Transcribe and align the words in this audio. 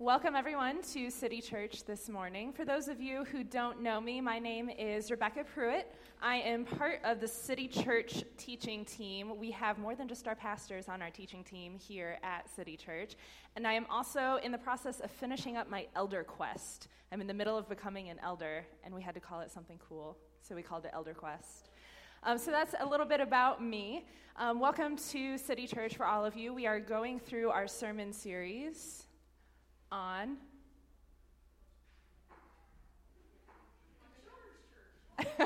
Welcome, 0.00 0.36
everyone, 0.36 0.80
to 0.92 1.10
City 1.10 1.40
Church 1.40 1.82
this 1.82 2.08
morning. 2.08 2.52
For 2.52 2.64
those 2.64 2.86
of 2.86 3.00
you 3.00 3.24
who 3.24 3.42
don't 3.42 3.82
know 3.82 4.00
me, 4.00 4.20
my 4.20 4.38
name 4.38 4.70
is 4.70 5.10
Rebecca 5.10 5.42
Pruitt. 5.42 5.92
I 6.22 6.36
am 6.36 6.64
part 6.64 7.00
of 7.02 7.18
the 7.18 7.26
City 7.26 7.66
Church 7.66 8.22
teaching 8.36 8.84
team. 8.84 9.36
We 9.36 9.50
have 9.50 9.76
more 9.76 9.96
than 9.96 10.06
just 10.06 10.28
our 10.28 10.36
pastors 10.36 10.88
on 10.88 11.02
our 11.02 11.10
teaching 11.10 11.42
team 11.42 11.76
here 11.76 12.18
at 12.22 12.48
City 12.48 12.76
Church. 12.76 13.16
And 13.56 13.66
I 13.66 13.72
am 13.72 13.86
also 13.90 14.38
in 14.40 14.52
the 14.52 14.58
process 14.58 15.00
of 15.00 15.10
finishing 15.10 15.56
up 15.56 15.68
my 15.68 15.88
elder 15.96 16.22
quest. 16.22 16.86
I'm 17.10 17.20
in 17.20 17.26
the 17.26 17.34
middle 17.34 17.58
of 17.58 17.68
becoming 17.68 18.08
an 18.08 18.20
elder, 18.22 18.64
and 18.84 18.94
we 18.94 19.02
had 19.02 19.16
to 19.16 19.20
call 19.20 19.40
it 19.40 19.50
something 19.50 19.80
cool, 19.88 20.16
so 20.42 20.54
we 20.54 20.62
called 20.62 20.84
it 20.84 20.92
Elder 20.94 21.12
Quest. 21.12 21.70
Um, 22.22 22.38
so 22.38 22.52
that's 22.52 22.76
a 22.78 22.86
little 22.86 23.06
bit 23.06 23.20
about 23.20 23.64
me. 23.64 24.06
Um, 24.36 24.60
welcome 24.60 24.96
to 25.10 25.36
City 25.36 25.66
Church 25.66 25.96
for 25.96 26.06
all 26.06 26.24
of 26.24 26.36
you. 26.36 26.54
We 26.54 26.68
are 26.68 26.78
going 26.78 27.18
through 27.18 27.50
our 27.50 27.66
sermon 27.66 28.12
series 28.12 29.07
on 29.90 30.36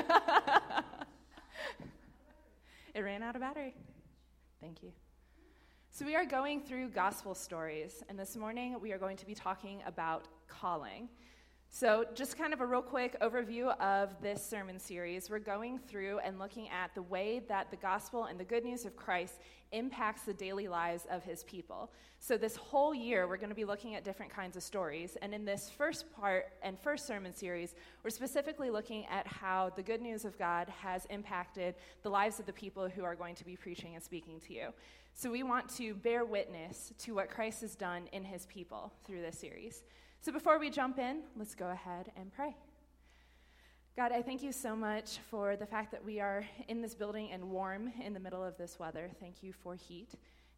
it 2.93 3.01
ran 3.01 3.23
out 3.23 3.35
of 3.35 3.41
battery. 3.41 3.73
Thank 4.61 4.83
you. 4.83 4.91
So, 5.91 6.05
we 6.05 6.15
are 6.15 6.25
going 6.25 6.61
through 6.61 6.89
gospel 6.89 7.35
stories, 7.35 8.03
and 8.09 8.17
this 8.17 8.35
morning 8.35 8.77
we 8.81 8.91
are 8.91 8.97
going 8.97 9.17
to 9.17 9.25
be 9.25 9.35
talking 9.35 9.81
about 9.85 10.27
calling. 10.47 11.09
So, 11.75 12.05
just 12.13 12.37
kind 12.37 12.53
of 12.53 12.61
a 12.61 12.67
real 12.67 12.83
quick 12.83 13.19
overview 13.19 13.75
of 13.79 14.09
this 14.21 14.45
sermon 14.45 14.77
series. 14.77 15.27
We're 15.27 15.39
going 15.39 15.79
through 15.79 16.19
and 16.19 16.37
looking 16.37 16.69
at 16.69 16.93
the 16.93 17.01
way 17.01 17.41
that 17.47 17.71
the 17.71 17.77
gospel 17.77 18.25
and 18.25 18.39
the 18.39 18.43
good 18.43 18.63
news 18.63 18.85
of 18.85 18.95
Christ 18.95 19.39
impacts 19.71 20.21
the 20.21 20.35
daily 20.35 20.67
lives 20.67 21.07
of 21.09 21.23
his 21.23 21.43
people. 21.45 21.91
So, 22.19 22.37
this 22.37 22.55
whole 22.55 22.93
year, 22.93 23.27
we're 23.27 23.37
going 23.37 23.49
to 23.49 23.55
be 23.55 23.65
looking 23.65 23.95
at 23.95 24.03
different 24.03 24.31
kinds 24.31 24.55
of 24.55 24.61
stories. 24.61 25.17
And 25.23 25.33
in 25.33 25.45
this 25.45 25.71
first 25.75 26.13
part 26.13 26.45
and 26.61 26.79
first 26.79 27.07
sermon 27.07 27.33
series, 27.33 27.73
we're 28.03 28.11
specifically 28.11 28.69
looking 28.69 29.07
at 29.07 29.25
how 29.25 29.71
the 29.75 29.81
good 29.81 29.99
news 29.99 30.25
of 30.25 30.37
God 30.37 30.69
has 30.79 31.07
impacted 31.09 31.73
the 32.03 32.09
lives 32.09 32.39
of 32.39 32.45
the 32.45 32.53
people 32.53 32.87
who 32.87 33.03
are 33.03 33.15
going 33.15 33.33
to 33.33 33.45
be 33.45 33.55
preaching 33.55 33.95
and 33.95 34.03
speaking 34.03 34.39
to 34.41 34.53
you. 34.53 34.67
So, 35.15 35.31
we 35.31 35.41
want 35.41 35.75
to 35.77 35.95
bear 35.95 36.23
witness 36.23 36.93
to 36.99 37.15
what 37.15 37.31
Christ 37.31 37.61
has 37.61 37.73
done 37.73 38.09
in 38.11 38.23
his 38.23 38.45
people 38.45 38.93
through 39.07 39.23
this 39.23 39.39
series. 39.39 39.81
So 40.23 40.31
before 40.31 40.57
we 40.57 40.69
jump 40.69 40.99
in, 40.99 41.23
let's 41.35 41.53
go 41.53 41.67
ahead 41.67 42.09
and 42.15 42.31
pray. 42.31 42.55
God, 43.97 44.13
I 44.13 44.21
thank 44.21 44.41
you 44.41 44.53
so 44.53 44.73
much 44.73 45.17
for 45.29 45.57
the 45.57 45.65
fact 45.65 45.91
that 45.91 46.01
we 46.01 46.21
are 46.21 46.45
in 46.69 46.81
this 46.81 46.95
building 46.95 47.31
and 47.33 47.49
warm 47.49 47.91
in 48.01 48.13
the 48.13 48.21
middle 48.21 48.41
of 48.41 48.57
this 48.57 48.79
weather. 48.79 49.11
Thank 49.19 49.43
you 49.43 49.51
for 49.51 49.75
heat. 49.75 50.11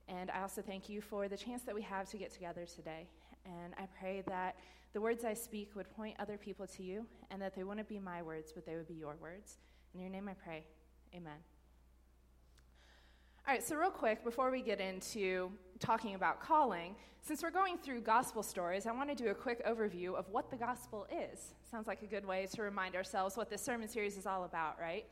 And 0.08 0.30
I 0.30 0.44
also 0.44 0.62
thank 0.62 0.88
you 0.88 1.02
for 1.02 1.28
the 1.28 1.36
chance 1.36 1.64
that 1.64 1.74
we 1.74 1.82
have 1.82 2.08
to 2.12 2.18
get 2.18 2.32
together 2.32 2.68
today. 2.68 3.08
And 3.44 3.74
I 3.80 3.88
pray 4.00 4.22
that 4.28 4.56
the 4.94 5.02
words 5.02 5.26
I 5.26 5.34
speak 5.34 5.72
would 5.76 5.90
point 5.96 6.16
other 6.20 6.38
people 6.38 6.68
to 6.68 6.84
you 6.84 7.04
and 7.32 7.42
that 7.42 7.56
they 7.56 7.64
wouldn't 7.64 7.90
be 7.90 7.98
my 7.98 8.22
words, 8.22 8.52
but 8.54 8.68
they 8.68 8.76
would 8.76 8.88
be 8.88 8.94
your 8.94 9.16
words. 9.20 9.58
In 9.96 10.00
your 10.00 10.12
name 10.12 10.30
I 10.30 10.36
pray. 10.36 10.64
Amen. 11.16 11.40
All 13.48 13.54
right, 13.56 13.64
so 13.64 13.76
real 13.78 13.90
quick, 13.90 14.24
before 14.24 14.52
we 14.52 14.62
get 14.62 14.80
into 14.80 15.52
talking 15.80 16.16
about 16.16 16.40
calling, 16.40 16.96
since 17.22 17.42
we're 17.42 17.52
going 17.52 17.78
through 17.78 18.02
gospel 18.02 18.44
stories, 18.44 18.86
I 18.86 18.92
want 18.92 19.10
to 19.10 19.16
do 19.16 19.30
a 19.30 19.34
quick 19.34 19.66
overview 19.66 20.16
of 20.16 20.30
what 20.30 20.52
the 20.52 20.58
gospel 20.58 21.08
is. 21.12 21.54
Sounds 21.70 21.88
like 21.88 22.04
a 22.04 22.08
good 22.08 22.26
way 22.26 22.48
to 22.54 22.62
remind 22.62 22.96
ourselves 22.96 23.36
what 23.36 23.50
this 23.50 23.64
sermon 23.64 23.88
series 23.88 24.18
is 24.18 24.28
all 24.28 24.44
about, 24.44 24.80
right? 24.80 25.06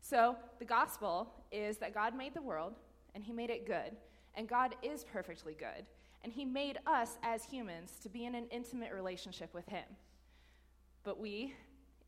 So, 0.00 0.36
the 0.58 0.64
gospel 0.64 1.30
is 1.52 1.76
that 1.78 1.92
God 1.92 2.16
made 2.16 2.34
the 2.34 2.42
world, 2.42 2.74
and 3.14 3.22
He 3.22 3.32
made 3.32 3.50
it 3.50 3.66
good, 3.66 3.96
and 4.34 4.48
God 4.48 4.76
is 4.82 5.04
perfectly 5.04 5.54
good, 5.54 5.84
and 6.24 6.32
He 6.32 6.44
made 6.44 6.78
us 6.86 7.18
as 7.22 7.44
humans 7.44 7.92
to 8.02 8.08
be 8.08 8.24
in 8.24 8.34
an 8.34 8.46
intimate 8.50 8.92
relationship 8.92 9.52
with 9.52 9.68
Him. 9.68 9.84
But 11.04 11.20
we, 11.20 11.54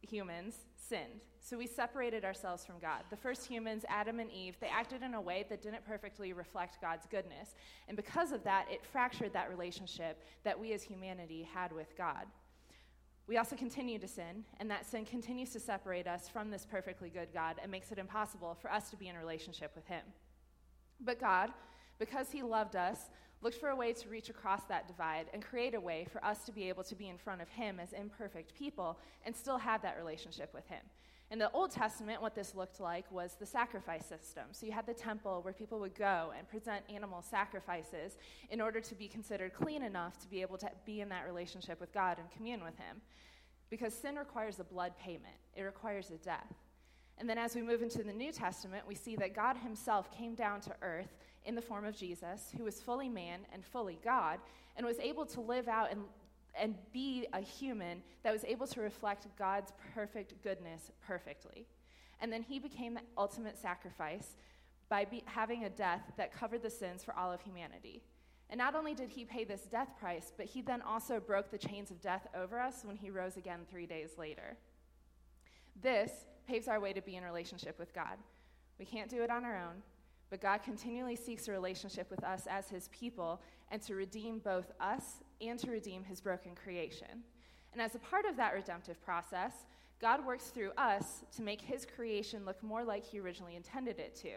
humans, 0.03 0.55
sinned. 0.77 1.23
So 1.41 1.56
we 1.56 1.67
separated 1.67 2.25
ourselves 2.25 2.65
from 2.65 2.79
God. 2.81 3.03
The 3.11 3.17
first 3.17 3.47
humans, 3.47 3.84
Adam 3.88 4.21
and 4.21 4.31
Eve, 4.31 4.56
they 4.61 4.69
acted 4.69 5.03
in 5.03 5.15
a 5.15 5.21
way 5.21 5.47
that 5.49 5.62
didn't 5.62 5.87
perfectly 5.87 6.33
reflect 6.33 6.81
God's 6.81 7.06
goodness. 7.06 7.55
And 7.88 7.97
because 7.97 8.33
of 8.33 8.44
that, 8.44 8.66
it 8.71 8.84
fractured 8.84 9.33
that 9.33 9.50
relationship 9.50 10.22
that 10.44 10.59
we 10.59 10.72
as 10.72 10.83
humanity 10.83 11.49
had 11.53 11.72
with 11.72 11.97
God. 11.97 12.27
We 13.27 13.37
also 13.37 13.55
continue 13.55 13.99
to 14.00 14.09
sin, 14.09 14.44
and 14.59 14.71
that 14.71 14.87
sin 14.87 15.05
continues 15.05 15.50
to 15.50 15.60
separate 15.60 16.06
us 16.06 16.28
from 16.28 16.50
this 16.50 16.66
perfectly 16.69 17.10
good 17.10 17.28
God 17.33 17.56
and 17.62 17.71
makes 17.71 17.93
it 17.93 17.99
impossible 17.99 18.56
for 18.60 18.72
us 18.72 18.91
to 18.91 18.97
be 18.97 19.09
in 19.09 19.16
relationship 19.16 19.71
with 19.77 19.87
Him. 19.87 20.03
But 21.00 21.21
God, 21.21 21.50
because 21.99 22.31
He 22.33 22.43
loved 22.43 22.75
us, 22.75 22.99
looked 23.43 23.59
for 23.59 23.71
a 23.71 23.77
way 23.77 23.93
to 23.93 24.09
reach 24.09 24.28
across 24.28 24.62
that 24.65 24.87
divide 24.87 25.27
and 25.33 25.43
create 25.43 25.75
a 25.75 25.81
way 25.81 26.06
for 26.12 26.23
us 26.25 26.45
to 26.45 26.53
be 26.53 26.69
able 26.69 26.84
to 26.84 26.95
be 26.95 27.09
in 27.09 27.17
front 27.17 27.41
of 27.41 27.49
Him 27.49 27.81
as 27.81 27.93
imperfect 27.93 28.55
people 28.55 28.99
and 29.25 29.34
still 29.34 29.59
have 29.59 29.83
that 29.83 29.97
relationship 29.99 30.53
with 30.53 30.67
Him. 30.67 30.83
In 31.31 31.39
the 31.39 31.51
Old 31.53 31.71
Testament, 31.71 32.21
what 32.21 32.34
this 32.34 32.56
looked 32.56 32.81
like 32.81 33.11
was 33.12 33.37
the 33.39 33.47
sacrifice 33.47 34.05
system. 34.05 34.47
So 34.51 34.67
you 34.67 34.73
had 34.73 34.84
the 34.84 34.93
temple 34.95 35.43
where 35.43 35.55
people 35.55 35.78
would 35.78 35.95
go 35.95 36.33
and 36.37 36.49
present 36.49 36.84
animal 36.93 37.23
sacrifices 37.23 38.17
in 38.51 38.61
order 38.61 38.81
to 38.81 38.95
be 38.97 39.06
considered 39.06 39.55
clean 39.55 39.84
enough 39.84 40.19
to 40.19 40.28
be 40.28 40.43
able 40.43 40.59
to 40.59 40.71
be 40.84 41.01
in 41.01 41.09
that 41.11 41.25
relationship 41.27 41.81
with 41.81 41.95
God 41.95 42.19
and 42.19 42.28
commune 42.33 42.65
with 42.65 42.77
Him. 42.77 43.01
Because 43.71 43.95
sin 43.95 44.17
requires 44.17 44.59
a 44.59 44.65
blood 44.65 44.93
payment, 44.99 45.37
it 45.55 45.62
requires 45.62 46.11
a 46.11 46.17
death. 46.17 46.53
And 47.19 47.28
then 47.28 47.39
as 47.39 47.55
we 47.55 47.62
move 47.62 47.83
into 47.83 48.03
the 48.03 48.12
New 48.12 48.33
Testament, 48.33 48.89
we 48.89 48.97
see 48.97 49.15
that 49.17 49.37
God 49.37 49.57
Himself 49.57 50.11
came 50.11 50.34
down 50.34 50.61
to 50.62 50.72
earth 50.83 51.17
in 51.45 51.55
the 51.55 51.62
form 51.62 51.84
of 51.84 51.97
Jesus, 51.97 52.53
who 52.56 52.65
was 52.65 52.81
fully 52.81 53.09
man 53.09 53.41
and 53.53 53.65
fully 53.65 53.99
God, 54.05 54.39
and 54.77 54.87
was 54.87 54.99
able 54.99 55.27
to 55.27 55.41
live 55.41 55.69
out 55.69 55.91
and, 55.91 56.03
and 56.59 56.75
be 56.93 57.27
a 57.33 57.41
human 57.41 58.03
that 58.23 58.33
was 58.33 58.45
able 58.45 58.67
to 58.69 58.81
reflect 58.81 59.27
God's 59.39 59.73
perfect 59.95 60.34
goodness 60.43 60.91
perfectly. 61.06 61.67
And 62.21 62.33
then 62.33 62.43
he 62.43 62.59
became 62.59 62.95
the 62.95 63.01
ultimate 63.17 63.59
sacrifice 63.59 64.37
by 64.89 65.05
be, 65.05 65.23
having 65.27 65.65
a 65.65 65.71
death 65.71 66.03
that 66.17 66.33
covered 66.33 66.62
the 66.62 66.71
sins 66.71 67.03
for 67.03 67.17
all 67.17 67.33
of 67.33 67.41
humanity. 67.41 68.03
And 68.51 68.59
not 68.59 68.75
only 68.75 68.95
did 68.95 69.09
he 69.09 69.25
pay 69.25 69.45
this 69.45 69.62
death 69.62 69.91
price, 69.99 70.33
but 70.37 70.47
he 70.47 70.61
then 70.61 70.83
also 70.83 71.21
broke 71.21 71.51
the 71.51 71.59
chains 71.59 71.91
of 71.91 72.03
death 72.03 72.27
over 72.34 72.59
us 72.59 72.84
when 72.84 72.97
he 72.97 73.09
rose 73.09 73.37
again 73.37 73.61
three 73.71 73.87
days 73.87 74.11
later. 74.19 74.57
This 75.81 76.11
paves 76.47 76.67
our 76.67 76.81
way 76.81 76.93
to 76.93 77.01
be 77.01 77.17
in 77.17 77.22
relationship 77.22 77.78
with 77.78 77.95
God. 77.95 78.19
We 78.78 78.84
can't 78.84 79.09
do 79.09 79.22
it 79.22 79.31
on 79.31 79.45
our 79.45 79.57
own. 79.57 79.83
But 80.30 80.41
God 80.41 80.62
continually 80.62 81.16
seeks 81.16 81.48
a 81.48 81.52
relationship 81.52 82.08
with 82.08 82.22
us 82.22 82.46
as 82.48 82.68
his 82.68 82.88
people 82.88 83.42
and 83.70 83.82
to 83.82 83.96
redeem 83.96 84.38
both 84.38 84.70
us 84.80 85.20
and 85.41 85.58
to 85.58 85.70
redeem 85.70 86.04
his 86.04 86.20
broken 86.20 86.54
creation. 86.54 87.24
And 87.72 87.82
as 87.82 87.94
a 87.94 87.98
part 87.98 88.24
of 88.24 88.36
that 88.36 88.54
redemptive 88.54 89.02
process, 89.02 89.52
God 90.00 90.24
works 90.24 90.46
through 90.46 90.70
us 90.78 91.24
to 91.36 91.42
make 91.42 91.60
his 91.60 91.84
creation 91.84 92.44
look 92.44 92.62
more 92.62 92.84
like 92.84 93.04
he 93.04 93.20
originally 93.20 93.56
intended 93.56 93.98
it 93.98 94.14
to, 94.16 94.30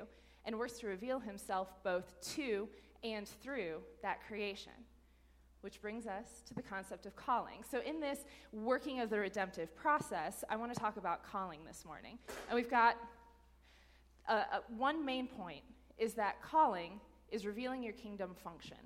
and 0.45 0.57
works 0.57 0.79
to 0.79 0.87
reveal 0.87 1.19
himself 1.19 1.73
both 1.83 2.19
to 2.35 2.67
and 3.03 3.27
through 3.27 3.77
that 4.01 4.25
creation. 4.27 4.73
Which 5.61 5.81
brings 5.81 6.05
us 6.05 6.41
to 6.47 6.53
the 6.53 6.61
concept 6.61 7.05
of 7.05 7.15
calling. 7.15 7.63
So, 7.69 7.79
in 7.79 8.01
this 8.01 8.25
working 8.51 8.99
of 8.99 9.09
the 9.09 9.17
redemptive 9.17 9.73
process, 9.73 10.43
I 10.49 10.57
want 10.57 10.73
to 10.73 10.79
talk 10.79 10.97
about 10.97 11.23
calling 11.23 11.59
this 11.65 11.85
morning. 11.85 12.19
And 12.49 12.55
we've 12.57 12.69
got 12.69 12.97
uh, 14.27 14.43
uh, 14.51 14.59
one 14.75 15.05
main 15.05 15.27
point 15.27 15.63
is 16.03 16.13
that 16.15 16.41
calling 16.41 16.99
is 17.31 17.45
revealing 17.45 17.81
your 17.81 17.93
kingdom 17.93 18.35
function. 18.43 18.77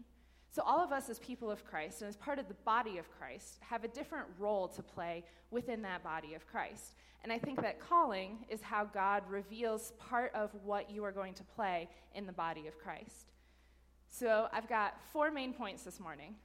So, 0.52 0.62
all 0.64 0.84
of 0.84 0.92
us 0.92 1.10
as 1.10 1.18
people 1.20 1.50
of 1.50 1.66
Christ 1.66 2.02
and 2.02 2.10
as 2.10 2.16
part 2.16 2.38
of 2.38 2.48
the 2.48 2.54
body 2.64 3.00
of 3.00 3.10
Christ 3.18 3.58
have 3.62 3.84
a 3.84 3.88
different 3.88 4.28
role 4.38 4.68
to 4.70 4.84
play 4.84 5.24
within 5.50 5.82
that 5.82 6.04
body 6.04 6.36
of 6.36 6.48
Christ. 6.48 6.94
And 7.24 7.34
I 7.34 7.40
think 7.40 7.60
that 7.62 7.80
calling 7.80 8.46
is 8.50 8.62
how 8.62 8.86
God 8.86 9.24
reveals 9.28 9.94
part 10.00 10.32
of 10.36 10.52
what 10.64 10.92
you 10.92 11.04
are 11.04 11.12
going 11.12 11.34
to 11.34 11.44
play 11.44 11.90
in 12.14 12.28
the 12.28 12.32
body 12.32 12.68
of 12.68 12.78
Christ. 12.78 13.32
So, 14.10 14.48
I've 14.54 14.70
got 14.70 15.02
four 15.12 15.32
main 15.32 15.54
points 15.54 15.84
this 15.84 16.00
morning. 16.00 16.36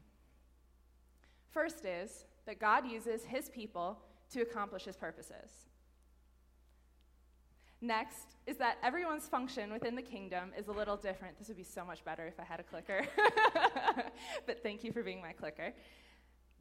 First 1.50 1.84
is 1.84 2.24
that 2.46 2.58
God 2.58 2.90
uses 2.90 3.24
his 3.24 3.50
people 3.50 3.98
to 4.30 4.40
accomplish 4.40 4.84
his 4.84 4.96
purposes. 4.96 5.66
Next 7.82 8.36
is 8.46 8.56
that 8.58 8.78
everyone's 8.84 9.26
function 9.26 9.72
within 9.72 9.96
the 9.96 10.02
kingdom 10.02 10.52
is 10.56 10.68
a 10.68 10.72
little 10.72 10.96
different. 10.96 11.36
This 11.36 11.48
would 11.48 11.56
be 11.56 11.64
so 11.64 11.84
much 11.84 12.04
better 12.04 12.28
if 12.28 12.38
I 12.38 12.44
had 12.44 12.60
a 12.60 12.62
clicker. 12.62 13.04
but 14.46 14.62
thank 14.62 14.84
you 14.84 14.92
for 14.92 15.02
being 15.02 15.20
my 15.20 15.32
clicker. 15.32 15.74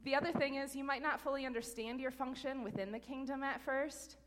The 0.03 0.15
other 0.15 0.31
thing 0.31 0.55
is, 0.55 0.75
you 0.75 0.83
might 0.83 1.03
not 1.03 1.21
fully 1.21 1.45
understand 1.45 1.99
your 1.99 2.09
function 2.09 2.63
within 2.63 2.91
the 2.91 2.97
kingdom 2.97 3.43
at 3.43 3.61
first, 3.61 4.17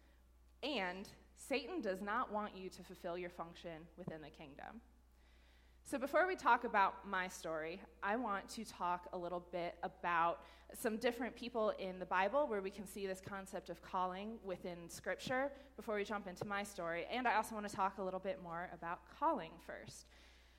and 0.62 1.08
Satan 1.34 1.80
does 1.80 2.00
not 2.00 2.32
want 2.32 2.56
you 2.56 2.70
to 2.70 2.82
fulfill 2.84 3.18
your 3.18 3.30
function 3.30 3.82
within 3.96 4.22
the 4.22 4.30
kingdom. 4.30 4.80
So, 5.86 5.98
before 5.98 6.26
we 6.26 6.34
talk 6.34 6.64
about 6.64 7.06
my 7.06 7.28
story, 7.28 7.78
I 8.02 8.16
want 8.16 8.48
to 8.48 8.64
talk 8.64 9.06
a 9.12 9.18
little 9.18 9.44
bit 9.52 9.74
about 9.82 10.40
some 10.72 10.96
different 10.96 11.36
people 11.36 11.74
in 11.78 11.98
the 11.98 12.06
Bible 12.06 12.46
where 12.48 12.62
we 12.62 12.70
can 12.70 12.86
see 12.86 13.06
this 13.06 13.20
concept 13.20 13.68
of 13.68 13.82
calling 13.82 14.38
within 14.42 14.88
Scripture 14.88 15.52
before 15.76 15.96
we 15.96 16.04
jump 16.04 16.26
into 16.26 16.46
my 16.46 16.62
story. 16.62 17.04
And 17.12 17.28
I 17.28 17.36
also 17.36 17.54
want 17.54 17.68
to 17.68 17.76
talk 17.76 17.98
a 17.98 18.02
little 18.02 18.18
bit 18.18 18.42
more 18.42 18.70
about 18.72 19.00
calling 19.20 19.50
first. 19.66 20.06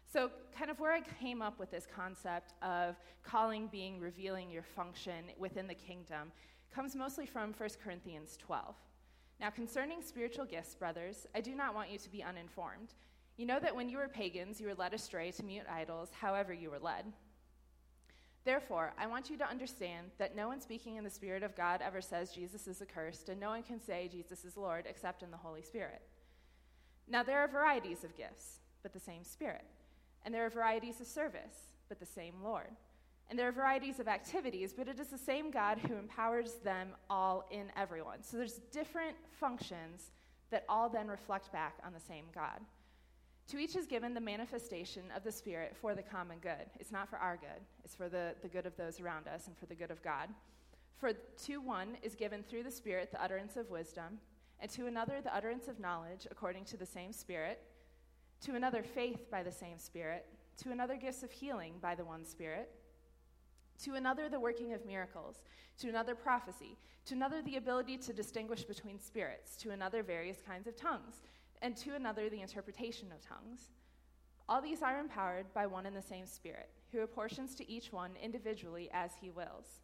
So, 0.05 0.29
kind 0.55 0.69
of 0.69 0.79
where 0.79 0.93
I 0.93 1.01
came 1.01 1.41
up 1.41 1.57
with 1.57 1.71
this 1.71 1.87
concept 1.93 2.53
of 2.61 2.95
calling 3.23 3.65
being 3.65 3.99
revealing 3.99 4.51
your 4.51 4.61
function 4.61 5.25
within 5.39 5.65
the 5.65 5.73
kingdom 5.73 6.31
comes 6.71 6.95
mostly 6.95 7.25
from 7.25 7.51
1 7.51 7.69
Corinthians 7.83 8.37
12. 8.37 8.75
Now, 9.39 9.49
concerning 9.49 10.03
spiritual 10.03 10.45
gifts, 10.45 10.75
brothers, 10.75 11.25
I 11.33 11.41
do 11.41 11.55
not 11.55 11.73
want 11.73 11.89
you 11.89 11.97
to 11.97 12.11
be 12.11 12.21
uninformed. 12.21 12.93
You 13.37 13.45
know 13.45 13.59
that 13.59 13.75
when 13.75 13.89
you 13.89 13.97
were 13.97 14.07
pagans, 14.07 14.61
you 14.61 14.67
were 14.67 14.75
led 14.75 14.93
astray 14.93 15.31
to 15.31 15.43
mute 15.43 15.65
idols, 15.69 16.09
however, 16.19 16.53
you 16.53 16.69
were 16.69 16.79
led. 16.79 17.05
Therefore, 18.45 18.93
I 18.97 19.07
want 19.07 19.29
you 19.29 19.37
to 19.39 19.49
understand 19.49 20.11
that 20.19 20.35
no 20.35 20.47
one 20.47 20.61
speaking 20.61 20.97
in 20.97 21.03
the 21.03 21.09
Spirit 21.09 21.43
of 21.43 21.55
God 21.55 21.81
ever 21.81 21.99
says 21.99 22.31
Jesus 22.31 22.67
is 22.67 22.81
accursed, 22.81 23.27
and 23.29 23.39
no 23.39 23.49
one 23.49 23.63
can 23.63 23.81
say 23.81 24.07
Jesus 24.07 24.45
is 24.45 24.55
Lord 24.55 24.85
except 24.87 25.23
in 25.23 25.31
the 25.31 25.37
Holy 25.37 25.63
Spirit. 25.63 26.01
Now, 27.07 27.23
there 27.23 27.39
are 27.39 27.47
varieties 27.47 28.03
of 28.03 28.15
gifts, 28.15 28.59
but 28.83 28.93
the 28.93 28.99
same 28.99 29.23
Spirit. 29.23 29.65
And 30.23 30.33
there 30.33 30.45
are 30.45 30.49
varieties 30.49 31.01
of 31.01 31.07
service, 31.07 31.73
but 31.89 31.99
the 31.99 32.05
same 32.05 32.35
Lord. 32.43 32.69
And 33.29 33.37
there 33.37 33.47
are 33.47 33.51
varieties 33.51 33.99
of 33.99 34.07
activities, 34.07 34.73
but 34.73 34.87
it 34.87 34.99
is 34.99 35.07
the 35.07 35.17
same 35.17 35.49
God 35.49 35.79
who 35.79 35.95
empowers 35.95 36.53
them 36.63 36.89
all 37.09 37.47
in 37.51 37.71
everyone. 37.75 38.21
So 38.21 38.37
there's 38.37 38.59
different 38.71 39.17
functions 39.39 40.11
that 40.51 40.65
all 40.69 40.87
then 40.87 41.07
reflect 41.07 41.51
back 41.51 41.73
on 41.83 41.93
the 41.93 41.99
same 41.99 42.25
God. 42.33 42.59
To 43.49 43.59
each 43.59 43.75
is 43.75 43.85
given 43.85 44.15
the 44.15 44.21
manifestation 44.21 45.03
of 45.15 45.23
the 45.23 45.31
Spirit 45.31 45.75
for 45.79 45.93
the 45.93 46.01
common 46.01 46.39
good. 46.39 46.65
It's 46.79 46.91
not 46.91 47.09
for 47.09 47.17
our 47.17 47.37
good, 47.37 47.61
it's 47.83 47.93
for 47.93 48.09
the, 48.09 48.33
the 48.41 48.47
good 48.47 48.65
of 48.65 48.75
those 48.75 48.99
around 48.99 49.27
us 49.27 49.45
and 49.45 49.55
for 49.55 49.67
the 49.67 49.75
good 49.75 49.91
of 49.91 50.01
God. 50.01 50.29
For 50.97 51.13
to 51.13 51.57
one 51.57 51.97
is 52.01 52.15
given 52.15 52.41
through 52.41 52.63
the 52.63 52.71
Spirit 52.71 53.11
the 53.11 53.23
utterance 53.23 53.55
of 53.55 53.69
wisdom, 53.69 54.17
and 54.59 54.71
to 54.71 54.87
another 54.87 55.21
the 55.21 55.35
utterance 55.35 55.67
of 55.67 55.79
knowledge 55.79 56.25
according 56.31 56.65
to 56.65 56.77
the 56.77 56.85
same 56.87 57.13
Spirit, 57.13 57.61
to 58.41 58.55
another 58.55 58.81
faith 58.81 59.29
by 59.29 59.43
the 59.43 59.51
same 59.51 59.77
Spirit, 59.77 60.25
to 60.63 60.71
another 60.71 60.95
gifts 60.95 61.21
of 61.21 61.31
healing 61.31 61.73
by 61.79 61.93
the 61.93 62.05
one 62.05 62.25
Spirit, 62.25 62.71
to 63.83 63.93
another 63.93 64.27
the 64.27 64.39
working 64.39 64.73
of 64.73 64.85
miracles, 64.87 65.43
to 65.77 65.89
another 65.89 66.15
prophecy, 66.15 66.77
to 67.05 67.13
another 67.13 67.43
the 67.43 67.57
ability 67.57 67.97
to 67.97 68.13
distinguish 68.13 68.63
between 68.63 68.99
spirits, 68.99 69.55
to 69.57 69.69
another 69.69 70.01
various 70.01 70.41
kinds 70.41 70.65
of 70.65 70.75
tongues 70.75 71.21
and 71.61 71.75
to 71.77 71.95
another 71.95 72.29
the 72.29 72.41
interpretation 72.41 73.11
of 73.11 73.21
tongues. 73.21 73.69
All 74.47 74.61
these 74.61 74.83
are 74.83 74.99
empowered 74.99 75.51
by 75.53 75.65
one 75.65 75.85
and 75.85 75.95
the 75.95 76.01
same 76.01 76.25
Spirit, 76.25 76.69
who 76.91 77.01
apportions 77.01 77.55
to 77.55 77.69
each 77.69 77.91
one 77.91 78.11
individually 78.21 78.89
as 78.93 79.11
he 79.19 79.31
wills. 79.31 79.81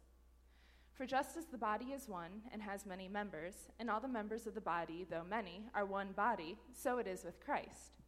For 0.94 1.06
just 1.06 1.36
as 1.36 1.46
the 1.46 1.58
body 1.58 1.86
is 1.86 2.08
one 2.08 2.42
and 2.52 2.62
has 2.62 2.86
many 2.86 3.08
members, 3.08 3.54
and 3.80 3.90
all 3.90 4.00
the 4.00 4.06
members 4.06 4.46
of 4.46 4.54
the 4.54 4.60
body, 4.60 5.06
though 5.10 5.24
many, 5.28 5.64
are 5.74 5.86
one 5.86 6.12
body, 6.12 6.56
so 6.72 6.98
it 6.98 7.06
is 7.06 7.24
with 7.24 7.40
Christ. 7.40 7.98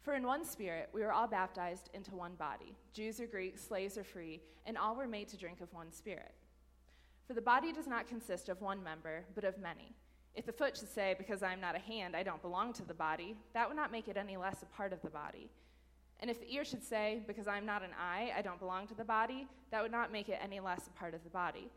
For 0.00 0.14
in 0.14 0.26
one 0.26 0.44
Spirit 0.44 0.88
we 0.92 1.02
were 1.02 1.12
all 1.12 1.28
baptized 1.28 1.90
into 1.94 2.14
one 2.14 2.34
body 2.34 2.74
Jews 2.92 3.20
or 3.20 3.26
Greeks, 3.26 3.62
slaves 3.62 3.98
or 3.98 4.04
free, 4.04 4.40
and 4.66 4.78
all 4.78 4.96
were 4.96 5.06
made 5.06 5.28
to 5.28 5.36
drink 5.36 5.60
of 5.60 5.72
one 5.72 5.92
Spirit. 5.92 6.34
For 7.26 7.34
the 7.34 7.42
body 7.42 7.72
does 7.72 7.86
not 7.86 8.08
consist 8.08 8.48
of 8.48 8.60
one 8.60 8.82
member, 8.82 9.24
but 9.34 9.44
of 9.44 9.58
many. 9.58 9.94
If 10.34 10.46
the 10.46 10.52
foot 10.52 10.76
should 10.76 10.88
say, 10.88 11.14
Because 11.16 11.42
I 11.42 11.52
am 11.52 11.60
not 11.60 11.76
a 11.76 11.80
hand, 11.80 12.16
I 12.16 12.22
don't 12.22 12.42
belong 12.42 12.72
to 12.74 12.84
the 12.84 12.94
body, 12.94 13.36
that 13.54 13.68
would 13.68 13.76
not 13.76 13.92
make 13.92 14.08
it 14.08 14.16
any 14.16 14.36
less 14.36 14.62
a 14.62 14.66
part 14.66 14.92
of 14.92 15.02
the 15.02 15.10
body. 15.10 15.50
And 16.20 16.30
if 16.30 16.40
the 16.40 16.54
ear 16.54 16.64
should 16.64 16.82
say, 16.82 17.22
Because 17.26 17.46
I 17.46 17.58
am 17.58 17.66
not 17.66 17.82
an 17.82 17.90
eye, 17.98 18.32
I 18.36 18.42
don't 18.42 18.58
belong 18.58 18.86
to 18.88 18.94
the 18.94 19.04
body, 19.04 19.46
that 19.70 19.82
would 19.82 19.92
not 19.92 20.12
make 20.12 20.28
it 20.28 20.38
any 20.42 20.60
less 20.60 20.86
a 20.86 20.98
part 20.98 21.14
of 21.14 21.24
the 21.24 21.30
body. 21.30 21.68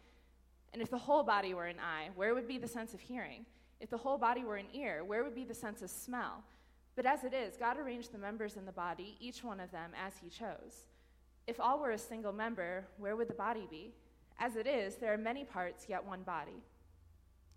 And 0.74 0.82
if 0.82 0.90
the 0.90 0.98
whole 0.98 1.24
body 1.24 1.54
were 1.54 1.66
an 1.66 1.80
eye, 1.80 2.10
where 2.16 2.34
would 2.34 2.48
be 2.48 2.58
the 2.58 2.68
sense 2.68 2.94
of 2.94 3.00
hearing? 3.00 3.46
If 3.80 3.90
the 3.90 3.98
whole 3.98 4.18
body 4.18 4.44
were 4.44 4.58
an 4.58 4.68
ear, 4.74 5.04
where 5.04 5.24
would 5.24 5.36
be 5.36 5.46
the 5.46 5.54
sense 5.54 5.82
of 5.82 5.90
smell? 5.90 6.44
But 6.96 7.06
as 7.06 7.24
it 7.24 7.34
is, 7.34 7.58
God 7.58 7.78
arranged 7.78 8.14
the 8.14 8.18
members 8.18 8.56
in 8.56 8.66
the 8.66 8.72
body, 8.72 9.18
each 9.20 9.44
one 9.44 9.60
of 9.60 9.72
them 9.72 9.92
as 10.02 10.14
he 10.22 10.30
chose. 10.30 10.86
If 11.48 11.60
all 11.60 11.80
were 11.80 11.92
a 11.92 11.98
single 11.98 12.32
member, 12.32 12.86
where 12.98 13.16
would 13.16 13.28
the 13.28 13.34
body 13.34 13.68
be? 13.70 13.94
As 14.40 14.56
it 14.56 14.66
is, 14.66 14.96
there 14.96 15.14
are 15.14 15.18
many 15.18 15.44
parts, 15.44 15.86
yet 15.88 16.06
one 16.06 16.24
body. 16.24 16.64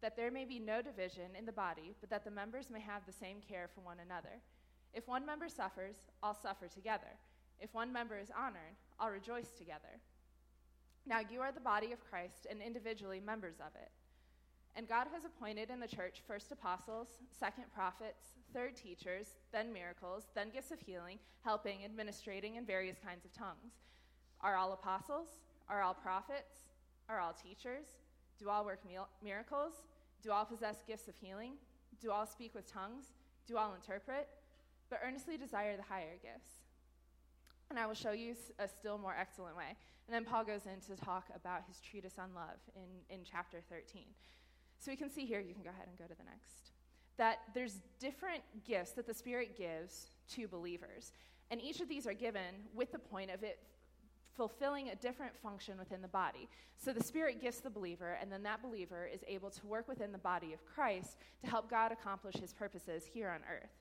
that 0.00 0.16
there 0.16 0.30
may 0.30 0.44
be 0.44 0.58
no 0.58 0.80
division 0.82 1.34
in 1.36 1.46
the 1.46 1.52
body, 1.52 1.94
but 2.00 2.10
that 2.10 2.24
the 2.24 2.30
members 2.30 2.70
may 2.70 2.80
have 2.80 3.02
the 3.06 3.12
same 3.12 3.38
care 3.46 3.68
for 3.74 3.80
one 3.80 3.98
another. 4.04 4.40
If 4.94 5.08
one 5.08 5.26
member 5.26 5.48
suffers, 5.48 5.96
all 6.22 6.34
suffer 6.34 6.68
together. 6.68 7.18
If 7.60 7.74
one 7.74 7.92
member 7.92 8.18
is 8.18 8.30
honored, 8.36 8.76
all 9.00 9.10
rejoice 9.10 9.50
together. 9.50 10.00
Now 11.06 11.20
you 11.20 11.40
are 11.40 11.52
the 11.52 11.60
body 11.60 11.92
of 11.92 12.04
Christ 12.08 12.46
and 12.48 12.60
individually 12.60 13.20
members 13.20 13.56
of 13.60 13.74
it. 13.74 13.90
And 14.76 14.88
God 14.88 15.08
has 15.12 15.24
appointed 15.24 15.70
in 15.70 15.80
the 15.80 15.88
church 15.88 16.22
first 16.26 16.52
apostles, 16.52 17.08
second 17.36 17.64
prophets, 17.74 18.36
third 18.52 18.76
teachers, 18.76 19.34
then 19.52 19.72
miracles, 19.72 20.28
then 20.34 20.50
gifts 20.50 20.70
of 20.70 20.78
healing, 20.80 21.18
helping, 21.44 21.84
administrating, 21.84 22.56
and 22.56 22.66
various 22.66 22.98
kinds 23.04 23.24
of 23.24 23.32
tongues. 23.32 23.72
Are 24.40 24.56
all 24.56 24.72
apostles? 24.72 25.28
Are 25.68 25.82
all 25.82 25.94
prophets? 25.94 26.68
Are 27.08 27.18
all 27.18 27.32
teachers? 27.32 27.86
Do 28.38 28.48
all 28.48 28.64
work 28.64 28.80
miracles? 29.22 29.72
Do 30.22 30.32
all 30.32 30.44
possess 30.44 30.76
gifts 30.86 31.08
of 31.08 31.14
healing? 31.16 31.54
Do 32.00 32.10
all 32.10 32.26
speak 32.26 32.54
with 32.54 32.70
tongues? 32.70 33.06
Do 33.46 33.56
all 33.56 33.74
interpret? 33.74 34.28
But 34.90 35.00
earnestly 35.04 35.36
desire 35.36 35.76
the 35.76 35.82
higher 35.82 36.16
gifts. 36.22 36.50
And 37.70 37.78
I 37.78 37.86
will 37.86 37.94
show 37.94 38.12
you 38.12 38.34
a 38.58 38.68
still 38.68 38.96
more 38.96 39.14
excellent 39.18 39.56
way. 39.56 39.76
And 40.06 40.14
then 40.14 40.24
Paul 40.24 40.44
goes 40.44 40.62
in 40.64 40.80
to 40.86 41.02
talk 41.02 41.26
about 41.34 41.64
his 41.68 41.80
treatise 41.80 42.18
on 42.18 42.30
love 42.34 42.58
in, 42.74 43.14
in 43.14 43.24
chapter 43.30 43.58
13. 43.68 44.04
So 44.78 44.90
we 44.90 44.96
can 44.96 45.10
see 45.10 45.26
here, 45.26 45.40
you 45.40 45.52
can 45.52 45.62
go 45.62 45.70
ahead 45.70 45.86
and 45.88 45.98
go 45.98 46.04
to 46.04 46.16
the 46.16 46.24
next, 46.24 46.70
that 47.18 47.40
there's 47.52 47.80
different 47.98 48.42
gifts 48.64 48.92
that 48.92 49.06
the 49.06 49.12
Spirit 49.12 49.58
gives 49.58 50.10
to 50.30 50.48
believers. 50.48 51.12
And 51.50 51.60
each 51.60 51.80
of 51.80 51.88
these 51.88 52.06
are 52.06 52.14
given 52.14 52.54
with 52.74 52.92
the 52.92 52.98
point 52.98 53.30
of 53.30 53.42
it 53.42 53.58
fulfilling 54.38 54.88
a 54.88 54.94
different 54.94 55.36
function 55.36 55.76
within 55.76 56.00
the 56.00 56.08
body. 56.08 56.48
So 56.78 56.92
the 56.92 57.02
Spirit 57.02 57.42
gifts 57.42 57.58
the 57.60 57.68
believer, 57.68 58.16
and 58.20 58.32
then 58.32 58.44
that 58.44 58.62
believer 58.62 59.06
is 59.12 59.20
able 59.26 59.50
to 59.50 59.66
work 59.66 59.88
within 59.88 60.12
the 60.12 60.18
body 60.18 60.54
of 60.54 60.64
Christ 60.64 61.16
to 61.42 61.50
help 61.50 61.68
God 61.68 61.90
accomplish 61.90 62.36
his 62.36 62.54
purposes 62.54 63.04
here 63.04 63.28
on 63.28 63.40
earth. 63.52 63.72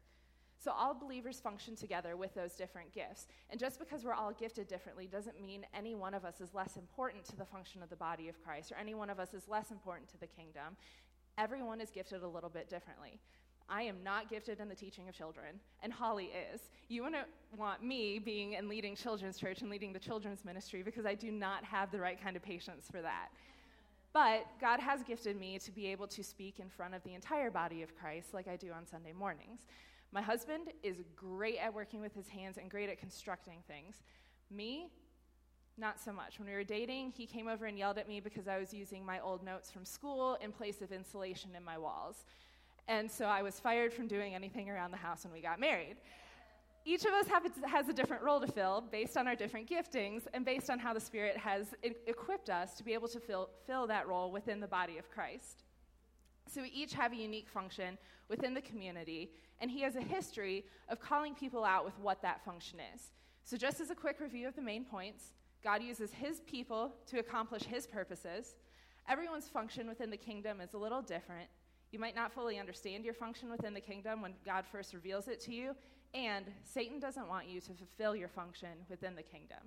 So 0.58 0.72
all 0.72 0.96
believers 0.96 1.40
function 1.40 1.76
together 1.76 2.18
with 2.18 2.34
those 2.34 2.56
different 2.56 2.92
gifts. 2.92 3.28
And 3.52 3.60
just 3.60 3.78
because 3.78 4.04
we're 4.04 4.16
all 4.16 4.32
gifted 4.32 4.68
differently 4.68 5.06
doesn't 5.06 5.40
mean 5.40 5.64
any 5.76 5.94
one 5.94 6.16
of 6.16 6.26
us 6.26 6.42
is 6.42 6.56
less 6.56 6.76
important 6.78 7.24
to 7.26 7.36
the 7.36 7.46
function 7.46 7.84
of 7.84 7.92
the 7.92 7.96
body 7.96 8.28
of 8.28 8.44
Christ 8.44 8.72
or 8.72 8.78
any 8.78 8.96
one 8.96 9.12
of 9.12 9.20
us 9.20 9.36
is 9.36 9.48
less 9.48 9.70
important 9.70 10.10
to 10.10 10.18
the 10.20 10.26
kingdom. 10.26 10.76
Everyone 11.38 11.80
is 11.80 11.92
gifted 11.92 12.24
a 12.24 12.28
little 12.28 12.50
bit 12.50 12.68
differently. 12.68 13.20
I 13.70 13.82
am 13.84 13.98
not 14.04 14.30
gifted 14.30 14.60
in 14.60 14.70
the 14.70 14.76
teaching 14.76 15.10
of 15.10 15.16
children, 15.16 15.60
and 15.84 15.92
Holly 15.92 16.32
is. 16.54 16.62
You 16.88 17.04
to 17.10 17.26
want 17.58 17.84
me 17.84 18.20
being 18.20 18.56
and 18.56 18.70
leading 18.70 18.96
children's 18.96 19.38
church 19.38 19.62
and 19.62 19.70
leading 19.70 19.92
the 19.92 20.00
children's 20.00 20.46
ministry 20.46 20.84
because 20.84 21.06
I 21.06 21.16
do 21.16 21.32
not 21.32 21.64
have 21.66 21.92
the 21.92 22.00
right 22.00 22.22
kind 22.22 22.36
of 22.36 22.44
patience 22.44 22.88
for 22.90 23.02
that. 23.02 23.30
But 24.14 24.48
God 24.62 24.80
has 24.80 25.04
gifted 25.04 25.38
me 25.40 25.60
to 25.60 25.72
be 25.72 25.88
able 25.88 26.08
to 26.08 26.24
speak 26.24 26.60
in 26.60 26.70
front 26.70 26.96
of 26.96 27.04
the 27.04 27.14
entire 27.14 27.52
body 27.52 27.84
of 27.84 27.96
Christ 27.96 28.34
like 28.34 28.48
I 28.48 28.56
do 28.56 28.72
on 28.72 28.88
Sunday 28.88 29.12
mornings. 29.12 29.62
My 30.12 30.22
husband 30.22 30.70
is 30.82 31.04
great 31.16 31.58
at 31.58 31.74
working 31.74 32.00
with 32.00 32.16
his 32.16 32.28
hands 32.30 32.58
and 32.58 32.70
great 32.70 32.90
at 32.90 32.98
constructing 32.98 33.60
things. 33.68 33.98
Me, 34.50 34.88
not 35.78 36.00
so 36.00 36.12
much. 36.12 36.40
When 36.40 36.48
we 36.48 36.54
were 36.54 36.64
dating, 36.64 37.12
he 37.16 37.26
came 37.26 37.48
over 37.48 37.66
and 37.66 37.78
yelled 37.78 37.98
at 37.98 38.08
me 38.08 38.20
because 38.20 38.48
I 38.48 38.58
was 38.58 38.74
using 38.74 39.06
my 39.06 39.20
old 39.20 39.44
notes 39.44 39.70
from 39.70 39.86
school 39.86 40.38
in 40.42 40.52
place 40.52 40.82
of 40.82 40.92
insulation 40.92 41.52
in 41.56 41.64
my 41.64 41.78
walls. 41.78 42.26
And 42.88 43.12
so 43.12 43.26
I 43.26 43.42
was 43.42 43.60
fired 43.60 43.94
from 43.94 44.08
doing 44.08 44.34
anything 44.34 44.70
around 44.70 44.92
the 44.92 44.98
house 44.98 45.24
when 45.24 45.34
we 45.34 45.42
got 45.42 45.60
married. 45.60 45.98
Each 46.86 47.04
of 47.04 47.12
us 47.12 47.28
has 47.66 47.90
a 47.90 47.94
different 47.94 48.24
role 48.24 48.40
to 48.40 48.48
fill 48.48 48.82
based 48.90 49.18
on 49.18 49.28
our 49.28 49.36
different 49.36 49.70
giftings 49.70 50.22
and 50.34 50.46
based 50.46 50.70
on 50.70 50.80
how 50.80 50.94
the 50.94 51.02
Spirit 51.02 51.36
has 51.36 51.76
equipped 52.06 52.50
us 52.50 52.76
to 52.76 52.84
be 52.84 52.94
able 52.94 53.10
to 53.10 53.20
fill, 53.20 53.50
fill 53.66 53.88
that 53.88 54.08
role 54.08 54.32
within 54.32 54.62
the 54.62 54.68
body 54.68 54.98
of 54.98 55.12
Christ. 55.12 55.64
So 56.50 56.62
we 56.62 56.70
each 56.70 56.94
have 56.94 57.12
a 57.12 57.18
unique 57.18 57.50
function 57.50 57.98
within 58.30 58.54
the 58.54 58.62
community, 58.62 59.32
and 59.60 59.70
he 59.70 59.82
has 59.82 59.98
a 59.98 60.02
history 60.02 60.64
of 60.88 61.02
calling 61.02 61.36
people 61.36 61.66
out 61.66 61.84
with 61.84 62.00
what 62.00 62.22
that 62.22 62.44
function 62.46 62.80
is. 62.96 63.12
So, 63.44 63.58
just 63.58 63.82
as 63.82 63.90
a 63.90 63.96
quick 63.96 64.20
review 64.20 64.48
of 64.48 64.56
the 64.56 64.62
main 64.62 64.86
points, 64.86 65.34
God 65.64 65.82
uses 65.84 66.12
his 66.14 66.40
people 66.42 66.94
to 67.08 67.20
accomplish 67.20 67.64
his 67.64 67.86
purposes. 67.86 68.56
Everyone's 69.10 69.48
function 69.48 69.88
within 69.88 70.10
the 70.10 70.18
kingdom 70.18 70.62
is 70.62 70.74
a 70.74 70.78
little 70.78 71.02
different, 71.02 71.50
you 71.92 72.00
might 72.00 72.16
not 72.16 72.34
fully 72.34 72.60
understand 72.60 73.06
your 73.06 73.14
function 73.14 73.50
within 73.50 73.74
the 73.74 73.82
kingdom 73.82 74.22
when 74.22 74.34
God 74.46 74.66
first 74.72 74.94
reveals 74.94 75.28
it 75.28 75.40
to 75.42 75.54
you, 75.54 75.76
and 76.14 76.46
Satan 76.64 77.00
doesn't 77.00 77.28
want 77.28 77.48
you 77.48 77.62
to 77.62 77.74
fulfill 77.74 78.16
your 78.16 78.28
function 78.28 78.70
within 78.90 79.16
the 79.16 79.24
kingdom. 79.24 79.60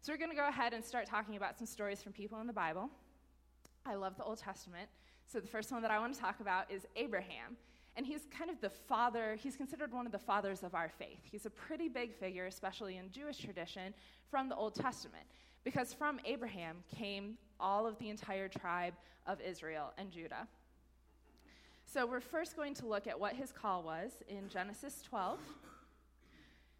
So 0.00 0.12
we're 0.12 0.18
going 0.18 0.30
to 0.30 0.36
go 0.36 0.48
ahead 0.48 0.72
and 0.72 0.84
start 0.84 1.06
talking 1.06 1.36
about 1.36 1.58
some 1.58 1.66
stories 1.66 2.02
from 2.02 2.12
people 2.12 2.40
in 2.40 2.46
the 2.46 2.52
Bible. 2.52 2.88
I 3.84 3.94
love 3.94 4.16
the 4.16 4.24
Old 4.24 4.38
Testament. 4.38 4.88
So 5.26 5.40
the 5.40 5.46
first 5.46 5.70
one 5.72 5.82
that 5.82 5.90
I 5.90 5.98
want 5.98 6.14
to 6.14 6.20
talk 6.20 6.40
about 6.40 6.70
is 6.70 6.86
Abraham. 6.96 7.56
And 7.96 8.06
he's 8.06 8.22
kind 8.36 8.50
of 8.50 8.60
the 8.60 8.70
father, 8.70 9.36
he's 9.42 9.56
considered 9.56 9.92
one 9.92 10.06
of 10.06 10.12
the 10.12 10.18
fathers 10.18 10.62
of 10.62 10.74
our 10.74 10.88
faith. 10.88 11.20
He's 11.30 11.44
a 11.44 11.50
pretty 11.50 11.88
big 11.88 12.14
figure, 12.14 12.46
especially 12.46 12.96
in 12.96 13.10
Jewish 13.10 13.38
tradition, 13.38 13.92
from 14.30 14.48
the 14.48 14.56
Old 14.56 14.74
Testament. 14.74 15.24
Because 15.64 15.92
from 15.92 16.18
Abraham 16.24 16.76
came 16.96 17.36
all 17.58 17.86
of 17.86 17.98
the 17.98 18.08
entire 18.08 18.48
tribe 18.48 18.94
of 19.26 19.40
Israel 19.40 19.92
and 19.98 20.10
Judah. 20.10 20.48
So 21.92 22.06
we're 22.06 22.20
first 22.20 22.54
going 22.54 22.74
to 22.74 22.86
look 22.86 23.08
at 23.08 23.18
what 23.18 23.34
his 23.34 23.50
call 23.50 23.82
was 23.82 24.12
in 24.28 24.48
Genesis 24.48 25.02
12. 25.08 25.40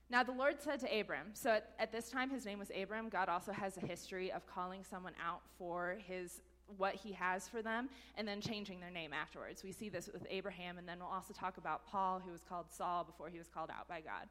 Now, 0.08 0.22
the 0.22 0.30
Lord 0.30 0.62
said 0.62 0.78
to 0.80 1.00
Abram, 1.00 1.30
so 1.32 1.50
at, 1.50 1.70
at, 1.80 1.90
this 1.90 2.10
time 2.10 2.30
his 2.30 2.46
name 2.46 2.60
was 2.60 2.70
Abram. 2.80 3.08
God 3.08 3.28
also 3.28 3.50
has 3.50 3.76
a 3.76 3.80
history 3.80 4.30
of 4.30 4.46
calling 4.46 4.84
someone 4.88 5.14
out 5.24 5.40
for 5.58 5.98
his 6.06 6.42
what 6.76 6.94
he 6.94 7.10
has 7.10 7.48
for 7.48 7.60
them 7.60 7.88
and 8.16 8.28
then 8.28 8.40
changing 8.40 8.78
their 8.78 8.90
name 8.90 9.12
afterwards. 9.12 9.64
We 9.64 9.72
see 9.72 9.88
this 9.88 10.08
with 10.12 10.24
Abraham, 10.30 10.78
and 10.78 10.88
then 10.88 11.00
we'll 11.00 11.08
also 11.08 11.34
talk 11.34 11.58
about 11.58 11.84
Paul, 11.88 12.22
who 12.24 12.30
was 12.30 12.42
called 12.48 12.66
Saul 12.70 13.02
before 13.02 13.28
he 13.30 13.38
was 13.38 13.48
called 13.48 13.70
out 13.70 13.88
by 13.88 14.00
God. 14.00 14.28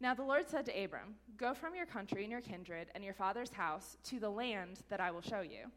Now 0.00 0.14
the 0.14 0.24
Lord 0.24 0.48
said 0.48 0.66
to 0.66 0.84
Abram, 0.84 1.14
Go 1.36 1.54
from 1.54 1.76
your 1.76 1.86
country 1.86 2.22
and 2.22 2.32
your 2.32 2.40
kindred 2.40 2.88
and 2.96 3.04
your 3.04 3.14
father's 3.14 3.52
house 3.52 3.98
to 4.04 4.18
the 4.18 4.30
land 4.30 4.80
that 4.88 5.00
I 5.00 5.12
will 5.12 5.20
show 5.20 5.42
you. 5.42 5.70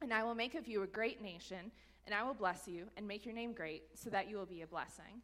And 0.00 0.14
I 0.14 0.22
will 0.22 0.36
make 0.36 0.54
of 0.54 0.68
you 0.68 0.84
a 0.84 0.86
great 0.86 1.20
nation, 1.20 1.72
and 2.06 2.14
I 2.14 2.22
will 2.22 2.34
bless 2.34 2.66
you 2.66 2.86
and 2.96 3.06
make 3.06 3.24
your 3.24 3.34
name 3.34 3.52
great, 3.52 3.82
so 3.94 4.10
that 4.10 4.28
you 4.28 4.36
will 4.36 4.46
be 4.46 4.62
a 4.62 4.66
blessing. 4.66 5.22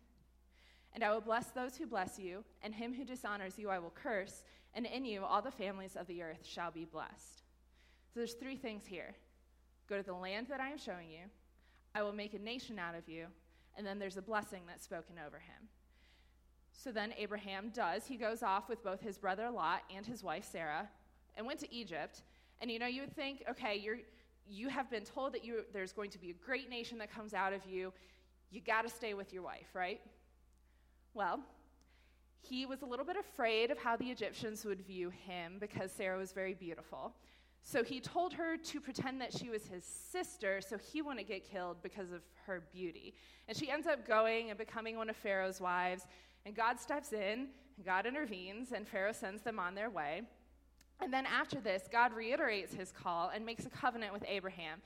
And 0.95 1.05
I 1.05 1.13
will 1.13 1.21
bless 1.21 1.47
those 1.47 1.77
who 1.77 1.87
bless 1.87 2.19
you, 2.19 2.45
and 2.63 2.75
him 2.75 2.95
who 2.95 3.05
dishonors 3.05 3.59
you 3.59 3.69
I 3.69 3.79
will 3.79 3.93
curse, 3.95 4.45
and 4.75 4.87
in 4.87 5.05
you 5.05 5.25
all 5.25 5.43
the 5.43 5.51
families 5.51 5.97
of 5.97 6.07
the 6.07 6.23
earth 6.23 6.47
shall 6.47 6.71
be 6.71 6.85
blessed. 6.85 7.43
So 8.13 8.21
there's 8.21 8.35
three 8.35 8.57
things 8.57 8.85
here 8.87 9.15
go 9.89 9.97
to 9.97 10.03
the 10.03 10.13
land 10.13 10.47
that 10.51 10.61
I 10.61 10.69
am 10.69 10.79
showing 10.79 11.11
you, 11.11 11.31
I 11.95 12.03
will 12.03 12.13
make 12.13 12.35
a 12.35 12.39
nation 12.39 12.79
out 12.79 12.95
of 12.95 13.09
you, 13.09 13.27
and 13.77 13.87
then 13.87 13.99
there's 13.99 14.19
a 14.19 14.23
blessing 14.23 14.63
that's 14.67 14.85
spoken 14.85 15.17
over 15.25 15.39
him. 15.39 15.69
So 16.73 16.93
then 16.93 17.13
Abraham 17.17 17.71
does. 17.75 18.07
He 18.07 18.17
goes 18.17 18.43
off 18.43 18.69
with 18.69 18.85
both 18.85 19.01
his 19.01 19.19
brother 19.19 19.51
Lot 19.51 19.83
and 19.95 20.07
his 20.07 20.23
wife 20.23 20.47
Sarah 20.51 20.89
and 21.37 21.47
went 21.47 21.59
to 21.61 21.75
Egypt. 21.75 22.23
And 22.61 22.71
you 22.71 22.79
know, 22.79 22.87
you 22.87 23.01
would 23.01 23.15
think, 23.17 23.43
okay, 23.51 23.77
you're, 23.77 23.99
you 24.51 24.69
have 24.69 24.91
been 24.91 25.05
told 25.05 25.35
that 25.35 25.45
you, 25.45 25.65
there's 25.73 25.93
going 25.93 26.11
to 26.11 26.19
be 26.19 26.31
a 26.31 26.35
great 26.35 26.71
nation 26.71 26.99
that 26.99 27.13
comes 27.13 27.35
out 27.35 27.53
of 27.53 27.61
you. 27.67 27.93
You 28.51 28.61
got 28.61 28.83
to 28.83 28.89
stay 28.89 29.15
with 29.15 29.33
your 29.33 29.43
wife, 29.43 29.69
right? 29.75 30.01
Well, 31.15 31.41
he 32.41 32.67
was 32.67 32.83
a 32.83 32.87
little 32.87 33.05
bit 33.05 33.17
afraid 33.17 33.71
of 33.71 33.79
how 33.79 33.97
the 33.97 34.07
Egyptians 34.07 34.65
would 34.65 34.81
view 34.87 35.11
him 35.11 35.57
because 35.61 35.93
Sarah 35.93 36.17
was 36.17 36.33
very 36.33 36.55
beautiful. 36.55 37.15
So 37.63 37.85
he 37.85 38.01
told 38.01 38.33
her 38.35 38.57
to 38.57 38.81
pretend 38.81 39.21
that 39.21 39.37
she 39.37 39.51
was 39.51 39.67
his 39.67 39.85
sister 39.85 40.61
so 40.61 40.79
he 40.79 41.03
wouldn't 41.03 41.29
get 41.29 41.45
killed 41.45 41.83
because 41.83 42.13
of 42.13 42.23
her 42.47 42.63
beauty. 42.73 43.15
And 43.47 43.57
she 43.57 43.71
ends 43.71 43.87
up 43.87 44.07
going 44.07 44.49
and 44.49 44.59
becoming 44.59 44.97
one 44.97 45.11
of 45.11 45.17
Pharaoh's 45.17 45.61
wives. 45.61 46.07
And 46.47 46.55
God 46.55 46.81
steps 46.81 47.13
in, 47.13 47.49
and 47.77 47.85
God 47.85 48.07
intervenes, 48.07 48.73
and 48.73 48.89
Pharaoh 48.89 49.13
sends 49.13 49.43
them 49.43 49.59
on 49.59 49.75
their 49.75 49.91
way. 49.91 50.23
And 51.01 51.13
then 51.13 51.27
after 51.27 51.61
this, 51.61 51.85
God 51.91 52.13
reiterates 52.13 52.75
his 52.75 52.91
call 52.91 53.31
and 53.35 53.47
makes 53.47 53.67
a 53.67 53.71
covenant 53.71 54.13
with 54.13 54.25
Abraham, 54.27 54.81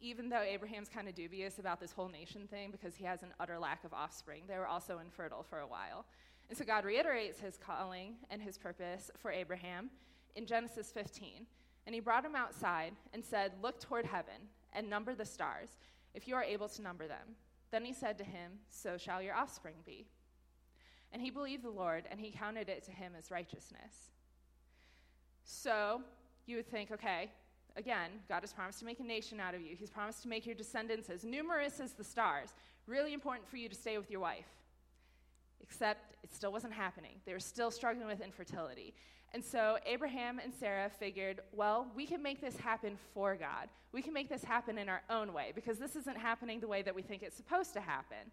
even 0.00 0.28
though 0.28 0.42
Abraham's 0.42 0.88
kind 0.88 1.08
of 1.08 1.14
dubious 1.14 1.58
about 1.58 1.80
this 1.80 1.92
whole 1.92 2.08
nation 2.08 2.46
thing 2.46 2.70
because 2.70 2.94
he 2.94 3.04
has 3.04 3.22
an 3.22 3.34
utter 3.40 3.58
lack 3.58 3.84
of 3.84 3.92
offspring. 3.92 4.42
They 4.46 4.58
were 4.58 4.68
also 4.68 4.98
infertile 4.98 5.42
for 5.42 5.60
a 5.60 5.66
while. 5.66 6.04
And 6.48 6.56
so 6.56 6.64
God 6.64 6.84
reiterates 6.84 7.40
his 7.40 7.56
calling 7.56 8.14
and 8.30 8.40
his 8.40 8.56
purpose 8.56 9.10
for 9.16 9.32
Abraham 9.32 9.90
in 10.36 10.46
Genesis 10.46 10.92
15. 10.92 11.46
And 11.86 11.94
he 11.94 12.00
brought 12.00 12.24
him 12.24 12.36
outside 12.36 12.92
and 13.12 13.24
said, 13.24 13.52
Look 13.62 13.80
toward 13.80 14.04
heaven 14.04 14.48
and 14.72 14.88
number 14.88 15.14
the 15.14 15.24
stars, 15.24 15.70
if 16.14 16.28
you 16.28 16.34
are 16.34 16.44
able 16.44 16.68
to 16.68 16.82
number 16.82 17.08
them. 17.08 17.34
Then 17.72 17.84
he 17.84 17.92
said 17.92 18.18
to 18.18 18.24
him, 18.24 18.52
So 18.68 18.96
shall 18.96 19.20
your 19.20 19.34
offspring 19.34 19.76
be. 19.84 20.06
And 21.12 21.22
he 21.22 21.30
believed 21.30 21.64
the 21.64 21.70
Lord, 21.70 22.04
and 22.10 22.20
he 22.20 22.30
counted 22.30 22.68
it 22.68 22.84
to 22.84 22.90
him 22.90 23.12
as 23.16 23.30
righteousness. 23.30 24.10
So 25.46 26.02
you 26.46 26.56
would 26.56 26.68
think, 26.68 26.90
okay, 26.90 27.30
again, 27.76 28.10
God 28.28 28.40
has 28.40 28.52
promised 28.52 28.80
to 28.80 28.84
make 28.84 29.00
a 29.00 29.04
nation 29.04 29.40
out 29.40 29.54
of 29.54 29.62
you. 29.62 29.76
He's 29.76 29.90
promised 29.90 30.22
to 30.24 30.28
make 30.28 30.44
your 30.44 30.56
descendants 30.56 31.08
as 31.08 31.24
numerous 31.24 31.80
as 31.80 31.92
the 31.92 32.04
stars. 32.04 32.52
Really 32.86 33.14
important 33.14 33.48
for 33.48 33.56
you 33.56 33.68
to 33.68 33.74
stay 33.74 33.96
with 33.96 34.10
your 34.10 34.20
wife. 34.20 34.48
Except 35.62 36.16
it 36.24 36.34
still 36.34 36.52
wasn't 36.52 36.72
happening. 36.72 37.12
They 37.24 37.32
were 37.32 37.40
still 37.40 37.70
struggling 37.70 38.08
with 38.08 38.20
infertility. 38.20 38.92
And 39.32 39.44
so 39.44 39.78
Abraham 39.86 40.40
and 40.42 40.52
Sarah 40.52 40.90
figured, 40.90 41.40
well, 41.52 41.86
we 41.94 42.06
can 42.06 42.22
make 42.22 42.40
this 42.40 42.56
happen 42.56 42.98
for 43.14 43.36
God. 43.36 43.68
We 43.92 44.02
can 44.02 44.12
make 44.12 44.28
this 44.28 44.44
happen 44.44 44.78
in 44.78 44.88
our 44.88 45.02
own 45.10 45.32
way 45.32 45.52
because 45.54 45.78
this 45.78 45.94
isn't 45.96 46.16
happening 46.16 46.58
the 46.60 46.68
way 46.68 46.82
that 46.82 46.94
we 46.94 47.02
think 47.02 47.22
it's 47.22 47.36
supposed 47.36 47.72
to 47.74 47.80
happen. 47.80 48.30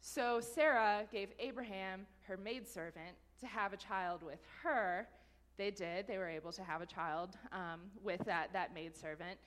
So 0.00 0.40
Sarah 0.40 1.04
gave 1.12 1.30
Abraham 1.38 2.06
her 2.26 2.36
maidservant 2.36 3.16
to 3.40 3.46
have 3.46 3.72
a 3.72 3.76
child 3.76 4.22
with 4.22 4.40
her. 4.62 5.06
They 5.56 5.70
did. 5.70 6.06
They 6.06 6.18
were 6.18 6.28
able 6.28 6.52
to 6.52 6.62
have 6.62 6.80
a 6.80 6.86
child 6.86 7.36
um, 7.52 7.80
with 8.02 8.24
that, 8.24 8.52
that 8.52 8.74
maidservant. 8.74 9.38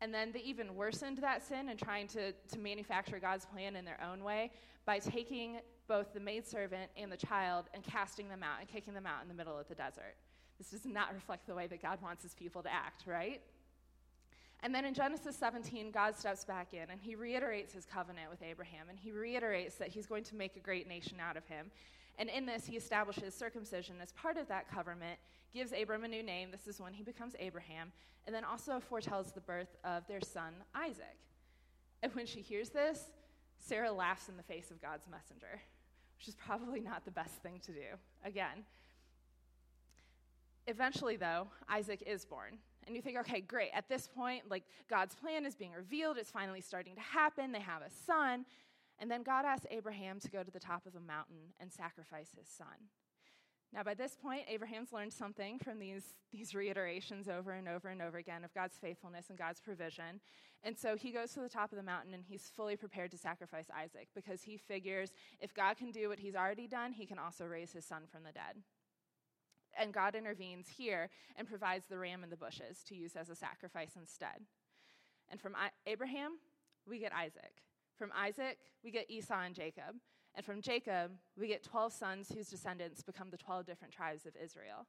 And 0.00 0.14
then 0.14 0.32
they 0.32 0.40
even 0.40 0.74
worsened 0.74 1.18
that 1.18 1.46
sin 1.46 1.68
and 1.68 1.78
trying 1.78 2.08
to, 2.08 2.32
to 2.32 2.58
manufacture 2.58 3.18
God's 3.18 3.44
plan 3.44 3.76
in 3.76 3.84
their 3.84 4.00
own 4.02 4.24
way 4.24 4.50
by 4.86 4.98
taking 4.98 5.58
both 5.88 6.14
the 6.14 6.20
maidservant 6.20 6.90
and 6.96 7.12
the 7.12 7.16
child 7.16 7.66
and 7.74 7.82
casting 7.82 8.28
them 8.28 8.42
out 8.42 8.60
and 8.60 8.68
kicking 8.68 8.94
them 8.94 9.06
out 9.06 9.22
in 9.22 9.28
the 9.28 9.34
middle 9.34 9.58
of 9.58 9.68
the 9.68 9.74
desert. 9.74 10.14
This 10.56 10.70
does 10.70 10.86
not 10.86 11.12
reflect 11.12 11.46
the 11.46 11.54
way 11.54 11.66
that 11.66 11.82
God 11.82 12.00
wants 12.02 12.22
his 12.22 12.34
people 12.34 12.62
to 12.62 12.72
act, 12.72 13.04
right? 13.06 13.40
And 14.62 14.74
then 14.74 14.84
in 14.84 14.92
Genesis 14.92 15.36
17, 15.36 15.90
God 15.90 16.14
steps 16.16 16.44
back 16.44 16.74
in 16.74 16.90
and 16.90 17.00
he 17.00 17.14
reiterates 17.14 17.72
his 17.72 17.86
covenant 17.86 18.30
with 18.30 18.42
Abraham 18.42 18.88
and 18.88 18.98
he 18.98 19.10
reiterates 19.10 19.76
that 19.76 19.88
he's 19.88 20.06
going 20.06 20.24
to 20.24 20.34
make 20.34 20.56
a 20.56 20.60
great 20.60 20.86
nation 20.86 21.16
out 21.20 21.36
of 21.36 21.46
him. 21.46 21.70
And 22.20 22.28
in 22.28 22.46
this, 22.46 22.66
he 22.66 22.76
establishes 22.76 23.34
circumcision 23.34 23.96
as 24.00 24.12
part 24.12 24.36
of 24.36 24.46
that 24.46 24.70
covenant, 24.70 25.18
gives 25.52 25.72
Abram 25.72 26.04
a 26.04 26.08
new 26.08 26.22
name. 26.22 26.52
This 26.52 26.68
is 26.68 26.80
when 26.80 26.92
he 26.92 27.02
becomes 27.02 27.34
Abraham, 27.40 27.90
and 28.26 28.34
then 28.34 28.44
also 28.44 28.78
foretells 28.78 29.32
the 29.32 29.40
birth 29.40 29.74
of 29.82 30.06
their 30.06 30.20
son, 30.20 30.54
Isaac. 30.72 31.16
And 32.02 32.14
when 32.14 32.26
she 32.26 32.40
hears 32.40 32.68
this, 32.68 33.06
Sarah 33.58 33.90
laughs 33.90 34.28
in 34.28 34.36
the 34.36 34.44
face 34.44 34.70
of 34.70 34.80
God's 34.80 35.08
messenger 35.10 35.60
which 36.20 36.28
is 36.28 36.34
probably 36.34 36.80
not 36.80 37.06
the 37.06 37.10
best 37.10 37.42
thing 37.42 37.58
to 37.64 37.72
do. 37.72 37.96
Again, 38.26 38.64
eventually, 40.66 41.16
though, 41.16 41.46
Isaac 41.66 42.02
is 42.06 42.26
born. 42.26 42.58
And 42.86 42.94
you 42.94 43.00
think, 43.00 43.16
okay, 43.20 43.40
great. 43.40 43.70
At 43.74 43.88
this 43.88 44.06
point, 44.06 44.42
like 44.50 44.64
God's 44.90 45.14
plan 45.14 45.46
is 45.46 45.54
being 45.54 45.72
revealed, 45.72 46.18
it's 46.18 46.30
finally 46.30 46.60
starting 46.60 46.94
to 46.94 47.00
happen. 47.00 47.52
They 47.52 47.60
have 47.60 47.80
a 47.80 47.90
son. 48.06 48.44
And 49.00 49.10
then 49.10 49.22
God 49.22 49.46
asks 49.46 49.66
Abraham 49.70 50.20
to 50.20 50.30
go 50.30 50.42
to 50.42 50.50
the 50.50 50.60
top 50.60 50.86
of 50.86 50.94
a 50.94 51.00
mountain 51.00 51.54
and 51.58 51.72
sacrifice 51.72 52.28
his 52.38 52.48
son. 52.48 52.90
Now, 53.72 53.82
by 53.82 53.94
this 53.94 54.16
point, 54.20 54.42
Abraham's 54.48 54.92
learned 54.92 55.12
something 55.12 55.58
from 55.58 55.78
these, 55.78 56.02
these 56.32 56.54
reiterations 56.54 57.28
over 57.28 57.52
and 57.52 57.68
over 57.68 57.88
and 57.88 58.02
over 58.02 58.18
again 58.18 58.44
of 58.44 58.52
God's 58.52 58.76
faithfulness 58.76 59.30
and 59.30 59.38
God's 59.38 59.60
provision. 59.60 60.20
And 60.64 60.76
so 60.76 60.96
he 60.96 61.12
goes 61.12 61.32
to 61.32 61.40
the 61.40 61.48
top 61.48 61.70
of 61.72 61.76
the 61.76 61.84
mountain 61.84 62.12
and 62.12 62.24
he's 62.24 62.50
fully 62.54 62.76
prepared 62.76 63.12
to 63.12 63.18
sacrifice 63.18 63.66
Isaac 63.74 64.08
because 64.14 64.42
he 64.42 64.56
figures 64.56 65.12
if 65.40 65.54
God 65.54 65.76
can 65.76 65.92
do 65.92 66.08
what 66.08 66.18
he's 66.18 66.34
already 66.34 66.66
done, 66.66 66.92
he 66.92 67.06
can 67.06 67.18
also 67.18 67.44
raise 67.44 67.72
his 67.72 67.84
son 67.84 68.02
from 68.10 68.24
the 68.24 68.32
dead. 68.32 68.62
And 69.78 69.94
God 69.94 70.16
intervenes 70.16 70.66
here 70.68 71.08
and 71.36 71.48
provides 71.48 71.86
the 71.86 71.96
ram 71.96 72.24
in 72.24 72.30
the 72.30 72.36
bushes 72.36 72.82
to 72.88 72.96
use 72.96 73.14
as 73.14 73.30
a 73.30 73.36
sacrifice 73.36 73.92
instead. 73.96 74.44
And 75.30 75.40
from 75.40 75.54
Abraham, 75.86 76.32
we 76.86 76.98
get 76.98 77.12
Isaac. 77.12 77.62
From 78.00 78.12
Isaac, 78.16 78.56
we 78.82 78.90
get 78.90 79.10
Esau 79.10 79.42
and 79.42 79.54
Jacob. 79.54 79.94
And 80.34 80.42
from 80.42 80.62
Jacob, 80.62 81.10
we 81.38 81.48
get 81.48 81.62
12 81.62 81.92
sons 81.92 82.32
whose 82.34 82.48
descendants 82.48 83.02
become 83.02 83.28
the 83.30 83.36
12 83.36 83.66
different 83.66 83.92
tribes 83.92 84.24
of 84.24 84.32
Israel. 84.42 84.86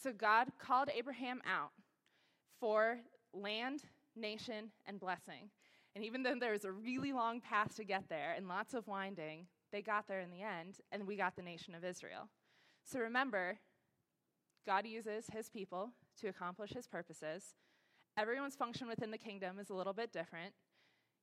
So 0.00 0.12
God 0.12 0.52
called 0.56 0.88
Abraham 0.96 1.42
out 1.44 1.72
for 2.60 3.00
land, 3.34 3.82
nation, 4.14 4.70
and 4.86 5.00
blessing. 5.00 5.50
And 5.96 6.04
even 6.04 6.22
though 6.22 6.36
there 6.38 6.52
was 6.52 6.64
a 6.64 6.70
really 6.70 7.12
long 7.12 7.40
path 7.40 7.74
to 7.74 7.84
get 7.84 8.08
there 8.08 8.34
and 8.36 8.46
lots 8.46 8.74
of 8.74 8.86
winding, 8.86 9.48
they 9.72 9.82
got 9.82 10.06
there 10.06 10.20
in 10.20 10.30
the 10.30 10.42
end, 10.42 10.76
and 10.92 11.04
we 11.04 11.16
got 11.16 11.34
the 11.34 11.42
nation 11.42 11.74
of 11.74 11.84
Israel. 11.84 12.28
So 12.84 13.00
remember, 13.00 13.58
God 14.64 14.86
uses 14.86 15.26
his 15.32 15.48
people 15.48 15.90
to 16.20 16.28
accomplish 16.28 16.70
his 16.70 16.86
purposes. 16.86 17.56
Everyone's 18.16 18.54
function 18.54 18.86
within 18.86 19.10
the 19.10 19.18
kingdom 19.18 19.58
is 19.58 19.70
a 19.70 19.74
little 19.74 19.92
bit 19.92 20.12
different. 20.12 20.54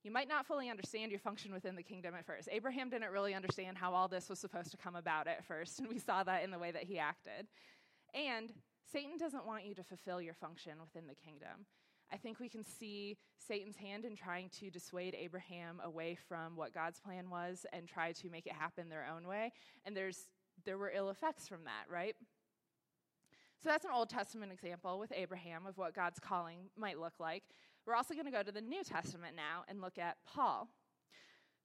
You 0.03 0.11
might 0.11 0.27
not 0.27 0.45
fully 0.45 0.69
understand 0.69 1.11
your 1.11 1.19
function 1.19 1.53
within 1.53 1.75
the 1.75 1.83
kingdom 1.83 2.13
at 2.13 2.25
first. 2.25 2.49
Abraham 2.51 2.89
didn't 2.89 3.11
really 3.11 3.33
understand 3.33 3.77
how 3.77 3.93
all 3.93 4.09
this 4.09 4.29
was 4.29 4.37
supposed 4.37 4.69
to 4.71 4.77
come 4.77 4.95
about 4.95 5.27
at 5.27 5.45
first, 5.45 5.79
and 5.79 5.87
we 5.87 5.97
saw 5.97 6.23
that 6.23 6.43
in 6.43 6.51
the 6.51 6.59
way 6.59 6.71
that 6.71 6.83
he 6.83 6.99
acted. 6.99 7.47
And 8.13 8.51
Satan 8.91 9.17
doesn't 9.17 9.45
want 9.45 9.65
you 9.65 9.73
to 9.75 9.83
fulfill 9.83 10.21
your 10.21 10.33
function 10.33 10.73
within 10.81 11.07
the 11.07 11.15
kingdom. 11.15 11.65
I 12.11 12.17
think 12.17 12.39
we 12.39 12.49
can 12.49 12.63
see 12.63 13.17
Satan's 13.39 13.77
hand 13.77 14.05
in 14.05 14.15
trying 14.15 14.49
to 14.59 14.69
dissuade 14.69 15.15
Abraham 15.17 15.81
away 15.83 16.15
from 16.27 16.55
what 16.55 16.73
God's 16.73 16.99
plan 16.99 17.29
was 17.29 17.65
and 17.71 17.87
try 17.87 18.11
to 18.11 18.29
make 18.29 18.45
it 18.45 18.53
happen 18.53 18.89
their 18.89 19.07
own 19.11 19.27
way. 19.27 19.51
And 19.85 19.95
there's 19.95 20.27
there 20.65 20.77
were 20.77 20.91
ill 20.95 21.09
effects 21.09 21.47
from 21.47 21.63
that, 21.63 21.91
right? 21.91 22.15
So 23.63 23.69
that's 23.69 23.85
an 23.85 23.91
Old 23.93 24.09
Testament 24.09 24.51
example 24.51 24.99
with 24.99 25.11
Abraham 25.15 25.65
of 25.65 25.77
what 25.77 25.95
God's 25.95 26.19
calling 26.19 26.69
might 26.77 26.99
look 26.99 27.13
like. 27.19 27.43
We're 27.85 27.95
also 27.95 28.13
going 28.13 28.25
to 28.25 28.31
go 28.31 28.43
to 28.43 28.51
the 28.51 28.61
New 28.61 28.83
Testament 28.83 29.35
now 29.35 29.63
and 29.67 29.81
look 29.81 29.97
at 29.97 30.17
Paul. 30.25 30.69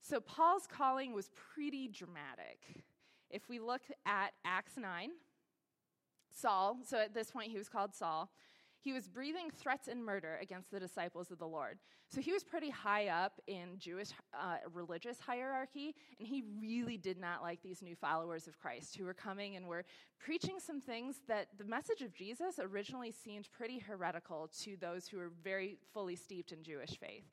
So 0.00 0.20
Paul's 0.20 0.66
calling 0.66 1.12
was 1.12 1.30
pretty 1.54 1.88
dramatic. 1.88 2.84
If 3.30 3.48
we 3.48 3.60
look 3.60 3.82
at 4.06 4.32
Acts 4.44 4.76
9, 4.76 5.10
Saul, 6.32 6.78
so 6.84 6.98
at 6.98 7.14
this 7.14 7.30
point 7.30 7.50
he 7.50 7.58
was 7.58 7.68
called 7.68 7.94
Saul, 7.94 8.30
he 8.80 8.92
was 8.92 9.08
breathing 9.08 9.50
threats 9.50 9.88
and 9.88 10.04
murder 10.04 10.38
against 10.40 10.70
the 10.70 10.80
disciples 10.80 11.30
of 11.30 11.38
the 11.38 11.46
Lord. 11.46 11.78
So 12.08 12.20
he 12.20 12.32
was 12.32 12.44
pretty 12.44 12.70
high 12.70 13.08
up 13.08 13.40
in 13.46 13.78
Jewish 13.78 14.10
uh, 14.32 14.56
religious 14.72 15.18
hierarchy, 15.20 15.94
and 16.18 16.26
he 16.26 16.44
really 16.60 16.96
did 16.96 17.18
not 17.18 17.42
like 17.42 17.60
these 17.62 17.82
new 17.82 17.94
followers 17.94 18.46
of 18.46 18.58
Christ 18.58 18.96
who 18.96 19.04
were 19.04 19.14
coming 19.14 19.56
and 19.56 19.66
were 19.66 19.84
preaching 20.18 20.58
some 20.58 20.80
things 20.80 21.20
that 21.28 21.48
the 21.58 21.64
message 21.64 22.02
of 22.02 22.14
Jesus 22.14 22.58
originally 22.60 23.12
seemed 23.12 23.50
pretty 23.52 23.78
heretical 23.78 24.48
to 24.62 24.76
those 24.76 25.06
who 25.06 25.18
were 25.18 25.32
very 25.42 25.76
fully 25.92 26.16
steeped 26.16 26.52
in 26.52 26.62
Jewish 26.62 26.98
faith. 26.98 27.24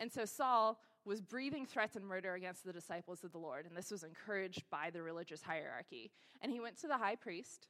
And 0.00 0.10
so 0.12 0.24
Saul 0.24 0.78
was 1.04 1.20
breathing 1.20 1.66
threats 1.66 1.96
and 1.96 2.06
murder 2.06 2.34
against 2.34 2.64
the 2.64 2.72
disciples 2.72 3.24
of 3.24 3.32
the 3.32 3.38
Lord, 3.38 3.66
and 3.66 3.76
this 3.76 3.90
was 3.90 4.04
encouraged 4.04 4.62
by 4.70 4.90
the 4.90 5.02
religious 5.02 5.42
hierarchy. 5.42 6.10
And 6.40 6.52
he 6.52 6.60
went 6.60 6.78
to 6.80 6.86
the 6.86 6.98
high 6.98 7.16
priest 7.16 7.66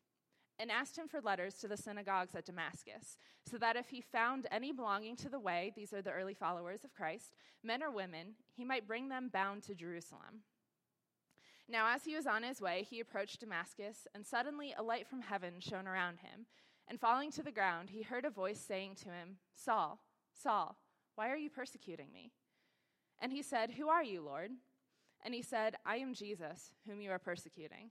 and 0.58 0.70
asked 0.70 0.98
him 0.98 1.08
for 1.08 1.20
letters 1.20 1.54
to 1.54 1.68
the 1.68 1.76
synagogues 1.76 2.34
at 2.34 2.44
Damascus, 2.44 3.16
so 3.44 3.58
that 3.58 3.76
if 3.76 3.88
he 3.88 4.00
found 4.00 4.46
any 4.50 4.72
belonging 4.72 5.16
to 5.16 5.28
the 5.28 5.38
way, 5.38 5.72
these 5.76 5.92
are 5.92 6.02
the 6.02 6.10
early 6.10 6.34
followers 6.34 6.84
of 6.84 6.94
Christ, 6.94 7.34
men 7.62 7.82
or 7.82 7.90
women, 7.90 8.34
he 8.56 8.64
might 8.64 8.86
bring 8.86 9.08
them 9.08 9.30
bound 9.32 9.62
to 9.64 9.74
Jerusalem. 9.74 10.42
Now, 11.68 11.94
as 11.94 12.04
he 12.04 12.16
was 12.16 12.26
on 12.26 12.42
his 12.42 12.60
way, 12.60 12.86
he 12.88 13.00
approached 13.00 13.40
Damascus, 13.40 14.06
and 14.14 14.26
suddenly 14.26 14.74
a 14.76 14.82
light 14.82 15.06
from 15.06 15.20
heaven 15.20 15.54
shone 15.60 15.86
around 15.86 16.18
him. 16.20 16.46
And 16.88 16.98
falling 16.98 17.30
to 17.32 17.42
the 17.42 17.52
ground, 17.52 17.90
he 17.90 18.02
heard 18.02 18.24
a 18.24 18.30
voice 18.30 18.58
saying 18.58 18.94
to 19.02 19.10
him, 19.10 19.36
Saul, 19.54 20.00
Saul, 20.32 20.76
why 21.14 21.30
are 21.30 21.36
you 21.36 21.50
persecuting 21.50 22.10
me? 22.12 22.30
And 23.20 23.32
he 23.32 23.42
said, 23.42 23.72
Who 23.72 23.88
are 23.88 24.02
you, 24.02 24.22
Lord? 24.22 24.52
And 25.24 25.34
he 25.34 25.42
said, 25.42 25.74
I 25.84 25.96
am 25.96 26.14
Jesus, 26.14 26.70
whom 26.86 27.00
you 27.00 27.10
are 27.10 27.18
persecuting. 27.18 27.90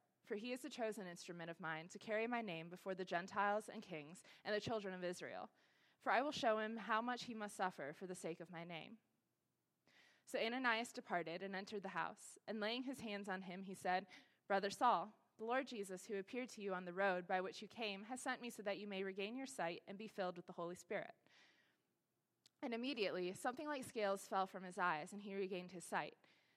for 0.31 0.37
he 0.37 0.53
is 0.53 0.63
a 0.63 0.69
chosen 0.69 1.07
instrument 1.07 1.49
of 1.49 1.59
mine 1.59 1.89
to 1.91 1.99
carry 1.99 2.25
my 2.25 2.41
name 2.41 2.69
before 2.69 2.95
the 2.95 3.03
Gentiles 3.03 3.65
and 3.67 3.83
kings 3.83 4.23
and 4.45 4.55
the 4.55 4.61
children 4.61 4.93
of 4.93 5.03
Israel. 5.03 5.49
For 6.01 6.13
I 6.13 6.21
will 6.21 6.31
show 6.31 6.57
him 6.57 6.77
how 6.77 7.01
much 7.01 7.25
he 7.25 7.33
must 7.33 7.57
suffer 7.57 7.93
for 7.99 8.07
the 8.07 8.15
sake 8.15 8.39
of 8.39 8.49
my 8.49 8.63
name. 8.63 8.93
So 10.25 10.39
Ananias 10.39 10.93
departed 10.93 11.43
and 11.43 11.53
entered 11.53 11.83
the 11.83 11.89
house, 11.89 12.39
and 12.47 12.61
laying 12.61 12.83
his 12.83 13.01
hands 13.01 13.27
on 13.27 13.41
him, 13.41 13.63
he 13.63 13.75
said, 13.75 14.05
Brother 14.47 14.69
Saul, 14.69 15.11
the 15.37 15.43
Lord 15.43 15.67
Jesus, 15.67 16.03
who 16.07 16.17
appeared 16.17 16.47
to 16.51 16.61
you 16.61 16.73
on 16.73 16.85
the 16.85 16.93
road 16.93 17.27
by 17.27 17.41
which 17.41 17.61
you 17.61 17.67
came, 17.67 18.05
has 18.09 18.21
sent 18.21 18.41
me 18.41 18.49
so 18.49 18.63
that 18.63 18.79
you 18.79 18.87
may 18.87 19.03
regain 19.03 19.35
your 19.35 19.47
sight 19.47 19.81
and 19.85 19.97
be 19.97 20.07
filled 20.07 20.37
with 20.37 20.47
the 20.47 20.53
Holy 20.53 20.75
Spirit. 20.77 21.11
And 22.63 22.73
immediately, 22.73 23.33
something 23.33 23.67
like 23.67 23.83
scales 23.83 24.27
fell 24.29 24.47
from 24.47 24.63
his 24.63 24.77
eyes, 24.77 25.11
and 25.11 25.21
he 25.21 25.35
regained 25.35 25.73
his 25.73 25.83
sight. 25.83 26.13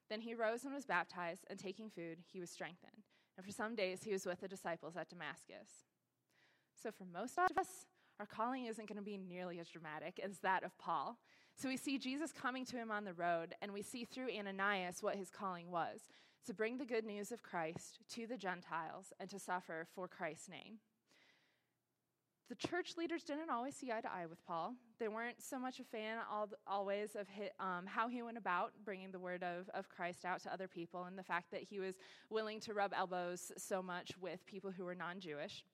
Then 0.08 0.20
he 0.20 0.32
rose 0.32 0.64
and 0.64 0.72
was 0.72 0.86
baptized, 0.86 1.44
and 1.50 1.58
taking 1.58 1.90
food, 1.90 2.18
he 2.32 2.38
was 2.38 2.50
strengthened. 2.50 3.03
And 3.36 3.44
for 3.44 3.52
some 3.52 3.74
days, 3.74 4.02
he 4.02 4.12
was 4.12 4.26
with 4.26 4.40
the 4.40 4.48
disciples 4.48 4.96
at 4.96 5.08
Damascus. 5.08 5.86
So, 6.80 6.90
for 6.90 7.04
most 7.04 7.38
of 7.38 7.58
us, 7.58 7.86
our 8.20 8.26
calling 8.26 8.66
isn't 8.66 8.88
going 8.88 8.98
to 8.98 9.02
be 9.02 9.18
nearly 9.18 9.58
as 9.58 9.68
dramatic 9.68 10.20
as 10.22 10.38
that 10.38 10.62
of 10.62 10.76
Paul. 10.78 11.18
So, 11.56 11.68
we 11.68 11.76
see 11.76 11.98
Jesus 11.98 12.32
coming 12.32 12.64
to 12.66 12.76
him 12.76 12.90
on 12.90 13.04
the 13.04 13.14
road, 13.14 13.54
and 13.60 13.72
we 13.72 13.82
see 13.82 14.04
through 14.04 14.28
Ananias 14.36 15.02
what 15.02 15.16
his 15.16 15.30
calling 15.30 15.70
was 15.70 16.02
to 16.46 16.54
bring 16.54 16.76
the 16.76 16.84
good 16.84 17.04
news 17.04 17.32
of 17.32 17.42
Christ 17.42 18.00
to 18.10 18.26
the 18.26 18.36
Gentiles 18.36 19.12
and 19.18 19.30
to 19.30 19.38
suffer 19.38 19.86
for 19.94 20.06
Christ's 20.06 20.48
name 20.48 20.78
the 22.48 22.54
church 22.54 22.96
leaders 22.98 23.22
didn't 23.22 23.50
always 23.50 23.74
see 23.74 23.90
eye 23.90 24.02
to 24.02 24.12
eye 24.12 24.26
with 24.26 24.44
Paul. 24.46 24.74
They 24.98 25.08
weren't 25.08 25.42
so 25.42 25.58
much 25.58 25.80
a 25.80 25.84
fan 25.84 26.18
all, 26.30 26.48
always 26.66 27.16
of 27.16 27.26
his, 27.28 27.48
um, 27.58 27.86
how 27.86 28.08
he 28.08 28.22
went 28.22 28.36
about 28.36 28.72
bringing 28.84 29.10
the 29.10 29.18
word 29.18 29.42
of, 29.42 29.68
of 29.70 29.88
Christ 29.88 30.24
out 30.24 30.42
to 30.42 30.52
other 30.52 30.68
people 30.68 31.04
and 31.04 31.18
the 31.18 31.22
fact 31.22 31.50
that 31.52 31.62
he 31.62 31.80
was 31.80 31.94
willing 32.28 32.60
to 32.60 32.74
rub 32.74 32.92
elbows 32.94 33.50
so 33.56 33.82
much 33.82 34.12
with 34.20 34.44
people 34.46 34.70
who 34.70 34.84
were 34.84 34.94
non 34.94 35.20
Jewish. 35.20 35.64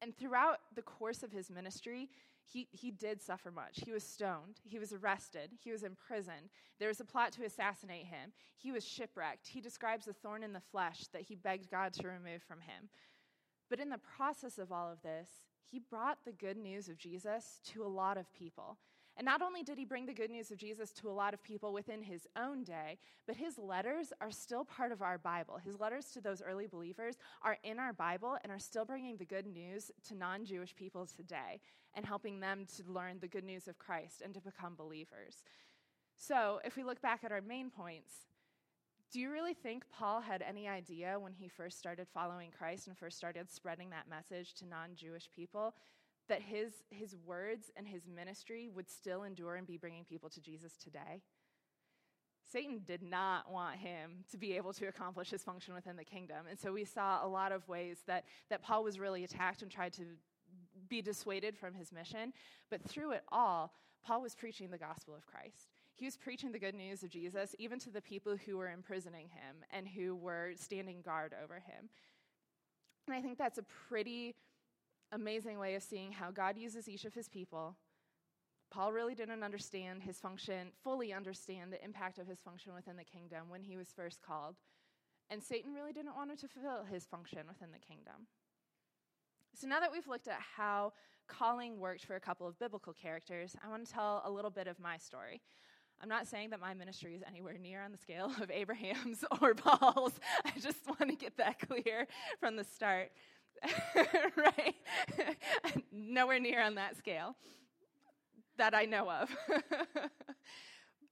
And 0.00 0.16
throughout 0.16 0.58
the 0.74 0.82
course 0.82 1.22
of 1.22 1.30
his 1.30 1.50
ministry, 1.50 2.08
he, 2.44 2.68
he 2.72 2.90
did 2.90 3.22
suffer 3.22 3.50
much. 3.50 3.80
He 3.84 3.92
was 3.92 4.04
stoned. 4.04 4.60
He 4.64 4.78
was 4.78 4.92
arrested. 4.92 5.50
He 5.62 5.70
was 5.70 5.84
imprisoned. 5.84 6.50
There 6.78 6.88
was 6.88 7.00
a 7.00 7.04
plot 7.04 7.32
to 7.32 7.44
assassinate 7.44 8.06
him. 8.06 8.32
He 8.56 8.72
was 8.72 8.86
shipwrecked. 8.86 9.46
He 9.46 9.60
describes 9.60 10.08
a 10.08 10.12
thorn 10.12 10.42
in 10.42 10.52
the 10.52 10.60
flesh 10.60 11.06
that 11.12 11.22
he 11.22 11.34
begged 11.34 11.70
God 11.70 11.92
to 11.94 12.08
remove 12.08 12.42
from 12.42 12.60
him. 12.60 12.88
But 13.72 13.80
in 13.80 13.88
the 13.88 13.96
process 13.96 14.58
of 14.58 14.70
all 14.70 14.92
of 14.92 15.00
this, 15.00 15.30
he 15.64 15.78
brought 15.78 16.18
the 16.26 16.32
good 16.32 16.58
news 16.58 16.90
of 16.90 16.98
Jesus 16.98 17.58
to 17.72 17.82
a 17.82 17.88
lot 17.88 18.18
of 18.18 18.30
people. 18.34 18.76
And 19.16 19.24
not 19.24 19.40
only 19.40 19.62
did 19.62 19.78
he 19.78 19.86
bring 19.86 20.04
the 20.04 20.12
good 20.12 20.30
news 20.30 20.50
of 20.50 20.58
Jesus 20.58 20.90
to 20.90 21.08
a 21.08 21.10
lot 21.10 21.32
of 21.32 21.42
people 21.42 21.72
within 21.72 22.02
his 22.02 22.26
own 22.36 22.64
day, 22.64 22.98
but 23.26 23.34
his 23.34 23.56
letters 23.56 24.12
are 24.20 24.30
still 24.30 24.66
part 24.66 24.92
of 24.92 25.00
our 25.00 25.16
Bible. 25.16 25.56
His 25.56 25.80
letters 25.80 26.10
to 26.10 26.20
those 26.20 26.42
early 26.42 26.66
believers 26.66 27.16
are 27.40 27.56
in 27.64 27.78
our 27.78 27.94
Bible 27.94 28.36
and 28.42 28.52
are 28.52 28.58
still 28.58 28.84
bringing 28.84 29.16
the 29.16 29.24
good 29.24 29.46
news 29.46 29.90
to 30.06 30.14
non 30.14 30.44
Jewish 30.44 30.76
people 30.76 31.06
today 31.06 31.58
and 31.94 32.04
helping 32.04 32.40
them 32.40 32.66
to 32.76 32.92
learn 32.92 33.20
the 33.20 33.26
good 33.26 33.44
news 33.44 33.68
of 33.68 33.78
Christ 33.78 34.20
and 34.22 34.34
to 34.34 34.40
become 34.42 34.74
believers. 34.74 35.44
So, 36.18 36.60
if 36.62 36.76
we 36.76 36.84
look 36.84 37.00
back 37.00 37.24
at 37.24 37.32
our 37.32 37.40
main 37.40 37.70
points, 37.70 38.12
do 39.12 39.20
you 39.20 39.30
really 39.30 39.52
think 39.52 39.84
Paul 39.90 40.22
had 40.22 40.42
any 40.42 40.66
idea 40.66 41.18
when 41.20 41.34
he 41.34 41.46
first 41.46 41.78
started 41.78 42.06
following 42.14 42.50
Christ 42.50 42.88
and 42.88 42.96
first 42.96 43.18
started 43.18 43.50
spreading 43.50 43.90
that 43.90 44.08
message 44.08 44.54
to 44.54 44.66
non 44.66 44.90
Jewish 44.96 45.28
people 45.36 45.74
that 46.28 46.40
his, 46.40 46.82
his 46.90 47.14
words 47.26 47.70
and 47.76 47.86
his 47.86 48.08
ministry 48.08 48.70
would 48.74 48.88
still 48.88 49.24
endure 49.24 49.56
and 49.56 49.66
be 49.66 49.76
bringing 49.76 50.04
people 50.04 50.30
to 50.30 50.40
Jesus 50.40 50.78
today? 50.82 51.20
Satan 52.50 52.80
did 52.86 53.02
not 53.02 53.50
want 53.50 53.76
him 53.76 54.24
to 54.30 54.38
be 54.38 54.56
able 54.56 54.72
to 54.74 54.86
accomplish 54.86 55.30
his 55.30 55.42
function 55.42 55.74
within 55.74 55.96
the 55.96 56.04
kingdom. 56.04 56.46
And 56.48 56.58
so 56.58 56.72
we 56.72 56.84
saw 56.84 57.24
a 57.24 57.28
lot 57.28 57.52
of 57.52 57.66
ways 57.68 57.98
that, 58.06 58.24
that 58.48 58.62
Paul 58.62 58.82
was 58.82 58.98
really 58.98 59.24
attacked 59.24 59.62
and 59.62 59.70
tried 59.70 59.92
to 59.94 60.04
be 60.88 61.02
dissuaded 61.02 61.56
from 61.56 61.74
his 61.74 61.92
mission. 61.92 62.32
But 62.70 62.82
through 62.82 63.12
it 63.12 63.24
all, 63.30 63.74
Paul 64.04 64.22
was 64.22 64.34
preaching 64.34 64.70
the 64.70 64.78
gospel 64.78 65.14
of 65.14 65.26
Christ. 65.26 65.68
He 66.02 66.06
was 66.06 66.16
preaching 66.16 66.50
the 66.50 66.58
good 66.58 66.74
news 66.74 67.04
of 67.04 67.10
Jesus 67.10 67.54
even 67.60 67.78
to 67.78 67.90
the 67.90 68.02
people 68.02 68.36
who 68.36 68.56
were 68.56 68.72
imprisoning 68.72 69.28
him 69.28 69.58
and 69.70 69.86
who 69.86 70.16
were 70.16 70.50
standing 70.56 71.00
guard 71.00 71.32
over 71.40 71.54
him. 71.54 71.88
And 73.06 73.14
I 73.14 73.20
think 73.20 73.38
that's 73.38 73.58
a 73.58 73.64
pretty 73.88 74.34
amazing 75.12 75.60
way 75.60 75.76
of 75.76 75.82
seeing 75.84 76.10
how 76.10 76.32
God 76.32 76.58
uses 76.58 76.88
each 76.88 77.04
of 77.04 77.14
his 77.14 77.28
people. 77.28 77.76
Paul 78.68 78.92
really 78.92 79.14
didn't 79.14 79.44
understand 79.44 80.02
his 80.02 80.18
function, 80.18 80.72
fully 80.82 81.12
understand 81.12 81.72
the 81.72 81.84
impact 81.84 82.18
of 82.18 82.26
his 82.26 82.40
function 82.40 82.74
within 82.74 82.96
the 82.96 83.04
kingdom 83.04 83.42
when 83.48 83.62
he 83.62 83.76
was 83.76 83.92
first 83.94 84.22
called. 84.22 84.56
And 85.30 85.40
Satan 85.40 85.72
really 85.72 85.92
didn't 85.92 86.16
want 86.16 86.32
him 86.32 86.36
to 86.38 86.48
fulfill 86.48 86.82
his 86.82 87.04
function 87.04 87.42
within 87.46 87.68
the 87.70 87.78
kingdom. 87.78 88.26
So 89.54 89.68
now 89.68 89.78
that 89.78 89.92
we've 89.92 90.08
looked 90.08 90.26
at 90.26 90.40
how 90.56 90.94
calling 91.28 91.78
worked 91.78 92.04
for 92.04 92.16
a 92.16 92.20
couple 92.20 92.48
of 92.48 92.58
biblical 92.58 92.92
characters, 92.92 93.54
I 93.64 93.68
want 93.68 93.86
to 93.86 93.92
tell 93.92 94.20
a 94.24 94.30
little 94.32 94.50
bit 94.50 94.66
of 94.66 94.80
my 94.80 94.96
story. 94.96 95.40
I'm 96.02 96.08
not 96.08 96.26
saying 96.26 96.50
that 96.50 96.60
my 96.60 96.74
ministry 96.74 97.14
is 97.14 97.22
anywhere 97.26 97.56
near 97.58 97.80
on 97.80 97.92
the 97.92 97.98
scale 97.98 98.32
of 98.40 98.50
Abraham's 98.50 99.24
or 99.40 99.54
Paul's. 99.54 100.14
I 100.44 100.58
just 100.58 100.86
want 100.88 101.10
to 101.10 101.16
get 101.16 101.36
that 101.36 101.60
clear 101.60 102.08
from 102.40 102.56
the 102.56 102.64
start. 102.64 103.12
right? 104.36 104.74
Nowhere 105.92 106.40
near 106.40 106.60
on 106.60 106.74
that 106.74 106.96
scale. 106.96 107.36
that 108.56 108.74
I 108.74 108.86
know 108.86 109.08
of. 109.08 109.30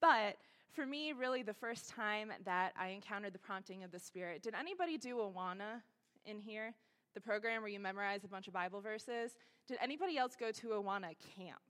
but 0.00 0.36
for 0.72 0.84
me, 0.84 1.12
really, 1.12 1.44
the 1.44 1.54
first 1.54 1.90
time 1.90 2.32
that 2.44 2.72
I 2.76 2.88
encountered 2.88 3.32
the 3.32 3.38
prompting 3.38 3.84
of 3.84 3.92
the 3.92 4.00
Spirit, 4.00 4.42
did 4.42 4.54
anybody 4.58 4.98
do 4.98 5.16
Awana 5.16 5.82
in 6.26 6.40
here? 6.40 6.74
The 7.14 7.20
program 7.20 7.62
where 7.62 7.70
you 7.70 7.78
memorize 7.78 8.24
a 8.24 8.28
bunch 8.28 8.48
of 8.48 8.54
Bible 8.54 8.80
verses? 8.80 9.32
Did 9.68 9.78
anybody 9.80 10.18
else 10.18 10.34
go 10.34 10.50
to 10.50 10.66
Awana 10.68 11.14
camp? 11.36 11.60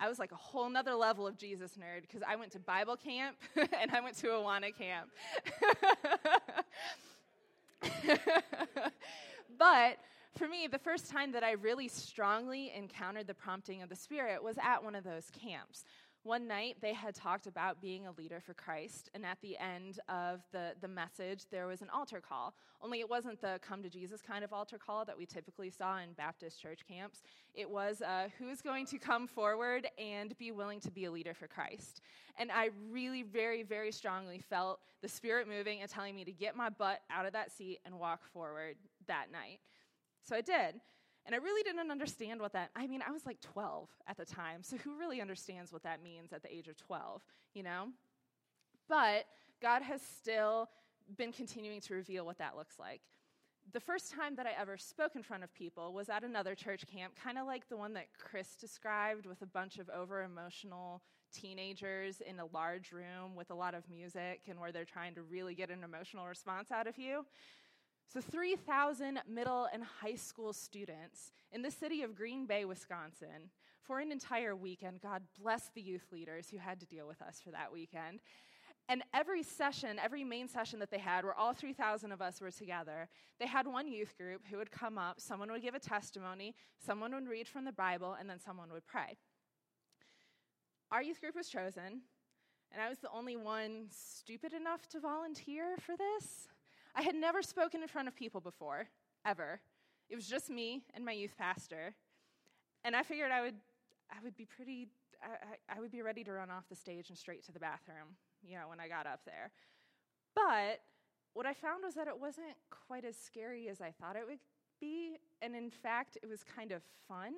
I 0.00 0.08
was 0.08 0.18
like 0.18 0.32
a 0.32 0.36
whole 0.36 0.68
nother 0.70 0.94
level 0.94 1.26
of 1.26 1.36
Jesus 1.36 1.72
nerd 1.72 2.00
because 2.00 2.22
I 2.26 2.36
went 2.36 2.52
to 2.52 2.58
Bible 2.58 2.96
camp 2.96 3.36
and 3.56 3.90
I 3.92 4.00
went 4.00 4.16
to 4.18 4.28
Awana 4.28 4.74
camp. 4.74 5.10
but 9.58 9.98
for 10.36 10.48
me, 10.48 10.68
the 10.68 10.78
first 10.78 11.10
time 11.10 11.32
that 11.32 11.44
I 11.44 11.52
really 11.52 11.88
strongly 11.88 12.72
encountered 12.74 13.26
the 13.26 13.34
prompting 13.34 13.82
of 13.82 13.90
the 13.90 13.96
Spirit 13.96 14.42
was 14.42 14.56
at 14.62 14.82
one 14.82 14.94
of 14.94 15.04
those 15.04 15.30
camps. 15.38 15.84
One 16.22 16.46
night, 16.46 16.76
they 16.82 16.92
had 16.92 17.14
talked 17.14 17.46
about 17.46 17.80
being 17.80 18.06
a 18.06 18.12
leader 18.12 18.40
for 18.44 18.52
Christ, 18.52 19.08
and 19.14 19.24
at 19.24 19.38
the 19.40 19.56
end 19.56 20.00
of 20.06 20.42
the, 20.52 20.72
the 20.82 20.88
message, 20.88 21.44
there 21.50 21.66
was 21.66 21.80
an 21.80 21.88
altar 21.88 22.20
call. 22.20 22.54
Only 22.82 23.00
it 23.00 23.08
wasn't 23.08 23.40
the 23.40 23.58
come 23.62 23.82
to 23.82 23.88
Jesus 23.88 24.20
kind 24.20 24.44
of 24.44 24.52
altar 24.52 24.76
call 24.76 25.06
that 25.06 25.16
we 25.16 25.24
typically 25.24 25.70
saw 25.70 25.98
in 25.98 26.12
Baptist 26.12 26.60
church 26.60 26.80
camps. 26.86 27.22
It 27.54 27.70
was 27.70 28.02
uh, 28.02 28.28
who's 28.38 28.60
going 28.60 28.84
to 28.86 28.98
come 28.98 29.26
forward 29.26 29.86
and 29.98 30.36
be 30.36 30.52
willing 30.52 30.80
to 30.80 30.90
be 30.90 31.06
a 31.06 31.10
leader 31.10 31.32
for 31.32 31.46
Christ. 31.46 32.02
And 32.38 32.52
I 32.52 32.68
really, 32.90 33.22
very, 33.22 33.62
very 33.62 33.90
strongly 33.90 34.40
felt 34.40 34.80
the 35.00 35.08
Spirit 35.08 35.48
moving 35.48 35.80
and 35.80 35.90
telling 35.90 36.14
me 36.14 36.26
to 36.26 36.32
get 36.32 36.54
my 36.54 36.68
butt 36.68 37.00
out 37.10 37.24
of 37.24 37.32
that 37.32 37.50
seat 37.50 37.78
and 37.86 37.98
walk 37.98 38.26
forward 38.26 38.76
that 39.06 39.32
night. 39.32 39.60
So 40.28 40.36
I 40.36 40.42
did. 40.42 40.82
And 41.30 41.40
I 41.40 41.44
really 41.44 41.62
didn't 41.62 41.92
understand 41.92 42.40
what 42.40 42.54
that 42.54 42.70
I 42.74 42.88
mean, 42.88 43.04
I 43.06 43.12
was 43.12 43.24
like 43.24 43.40
12 43.40 43.88
at 44.08 44.16
the 44.16 44.24
time. 44.24 44.64
So 44.64 44.76
who 44.78 44.98
really 44.98 45.20
understands 45.20 45.72
what 45.72 45.84
that 45.84 46.02
means 46.02 46.32
at 46.32 46.42
the 46.42 46.52
age 46.52 46.66
of 46.66 46.76
12, 46.76 47.22
you 47.54 47.62
know? 47.62 47.90
But 48.88 49.26
God 49.62 49.80
has 49.82 50.02
still 50.02 50.68
been 51.16 51.30
continuing 51.30 51.80
to 51.82 51.94
reveal 51.94 52.26
what 52.26 52.38
that 52.38 52.56
looks 52.56 52.80
like. 52.80 53.00
The 53.72 53.78
first 53.78 54.10
time 54.12 54.34
that 54.34 54.46
I 54.46 54.60
ever 54.60 54.76
spoke 54.76 55.14
in 55.14 55.22
front 55.22 55.44
of 55.44 55.54
people 55.54 55.92
was 55.92 56.08
at 56.08 56.24
another 56.24 56.56
church 56.56 56.84
camp, 56.92 57.12
kind 57.22 57.38
of 57.38 57.46
like 57.46 57.68
the 57.68 57.76
one 57.76 57.92
that 57.92 58.06
Chris 58.18 58.56
described, 58.56 59.24
with 59.24 59.40
a 59.42 59.46
bunch 59.46 59.78
of 59.78 59.88
over 59.88 60.24
emotional 60.24 61.00
teenagers 61.32 62.20
in 62.28 62.40
a 62.40 62.46
large 62.46 62.90
room 62.90 63.36
with 63.36 63.52
a 63.52 63.54
lot 63.54 63.74
of 63.74 63.88
music 63.88 64.40
and 64.48 64.58
where 64.58 64.72
they're 64.72 64.84
trying 64.84 65.14
to 65.14 65.22
really 65.22 65.54
get 65.54 65.70
an 65.70 65.84
emotional 65.84 66.26
response 66.26 66.72
out 66.72 66.88
of 66.88 66.98
you. 66.98 67.24
So, 68.12 68.20
3,000 68.20 69.20
middle 69.28 69.68
and 69.72 69.84
high 69.84 70.16
school 70.16 70.52
students 70.52 71.30
in 71.52 71.62
the 71.62 71.70
city 71.70 72.02
of 72.02 72.16
Green 72.16 72.44
Bay, 72.44 72.64
Wisconsin, 72.64 73.50
for 73.82 74.00
an 74.00 74.10
entire 74.10 74.56
weekend. 74.56 75.00
God 75.00 75.22
bless 75.40 75.70
the 75.76 75.80
youth 75.80 76.06
leaders 76.10 76.48
who 76.50 76.58
had 76.58 76.80
to 76.80 76.86
deal 76.86 77.06
with 77.06 77.22
us 77.22 77.40
for 77.40 77.52
that 77.52 77.72
weekend. 77.72 78.18
And 78.88 79.04
every 79.14 79.44
session, 79.44 80.00
every 80.02 80.24
main 80.24 80.48
session 80.48 80.80
that 80.80 80.90
they 80.90 80.98
had, 80.98 81.22
where 81.22 81.34
all 81.34 81.52
3,000 81.52 82.10
of 82.10 82.20
us 82.20 82.40
were 82.40 82.50
together, 82.50 83.08
they 83.38 83.46
had 83.46 83.68
one 83.68 83.86
youth 83.86 84.16
group 84.18 84.42
who 84.50 84.56
would 84.56 84.72
come 84.72 84.98
up, 84.98 85.20
someone 85.20 85.52
would 85.52 85.62
give 85.62 85.76
a 85.76 85.78
testimony, 85.78 86.56
someone 86.84 87.14
would 87.14 87.28
read 87.28 87.46
from 87.46 87.64
the 87.64 87.72
Bible, 87.72 88.16
and 88.18 88.28
then 88.28 88.40
someone 88.40 88.72
would 88.72 88.86
pray. 88.88 89.18
Our 90.90 91.00
youth 91.00 91.20
group 91.20 91.36
was 91.36 91.48
chosen, 91.48 92.02
and 92.72 92.82
I 92.84 92.88
was 92.88 92.98
the 92.98 93.10
only 93.14 93.36
one 93.36 93.86
stupid 93.88 94.52
enough 94.52 94.88
to 94.88 94.98
volunteer 94.98 95.76
for 95.78 95.96
this. 95.96 96.48
I 96.94 97.02
had 97.02 97.14
never 97.14 97.42
spoken 97.42 97.82
in 97.82 97.88
front 97.88 98.08
of 98.08 98.16
people 98.16 98.40
before, 98.40 98.88
ever. 99.24 99.60
It 100.08 100.16
was 100.16 100.26
just 100.26 100.50
me 100.50 100.82
and 100.94 101.04
my 101.04 101.12
youth 101.12 101.34
pastor. 101.38 101.94
And 102.84 102.96
I 102.96 103.02
figured 103.02 103.30
I 103.30 103.42
would, 103.42 103.54
I 104.10 104.16
would 104.24 104.36
be 104.36 104.44
pretty, 104.44 104.88
I, 105.22 105.76
I 105.76 105.80
would 105.80 105.92
be 105.92 106.02
ready 106.02 106.24
to 106.24 106.32
run 106.32 106.50
off 106.50 106.68
the 106.68 106.74
stage 106.74 107.08
and 107.08 107.18
straight 107.18 107.44
to 107.46 107.52
the 107.52 107.60
bathroom, 107.60 108.16
you 108.42 108.56
know, 108.56 108.68
when 108.68 108.80
I 108.80 108.88
got 108.88 109.06
up 109.06 109.20
there. 109.24 109.52
But 110.34 110.80
what 111.34 111.46
I 111.46 111.54
found 111.54 111.84
was 111.84 111.94
that 111.94 112.08
it 112.08 112.18
wasn't 112.18 112.56
quite 112.70 113.04
as 113.04 113.16
scary 113.16 113.68
as 113.68 113.80
I 113.80 113.92
thought 114.00 114.16
it 114.16 114.26
would 114.26 114.38
be. 114.80 115.16
And 115.42 115.54
in 115.54 115.70
fact, 115.70 116.18
it 116.22 116.28
was 116.28 116.42
kind 116.42 116.72
of 116.72 116.82
fun. 117.06 117.34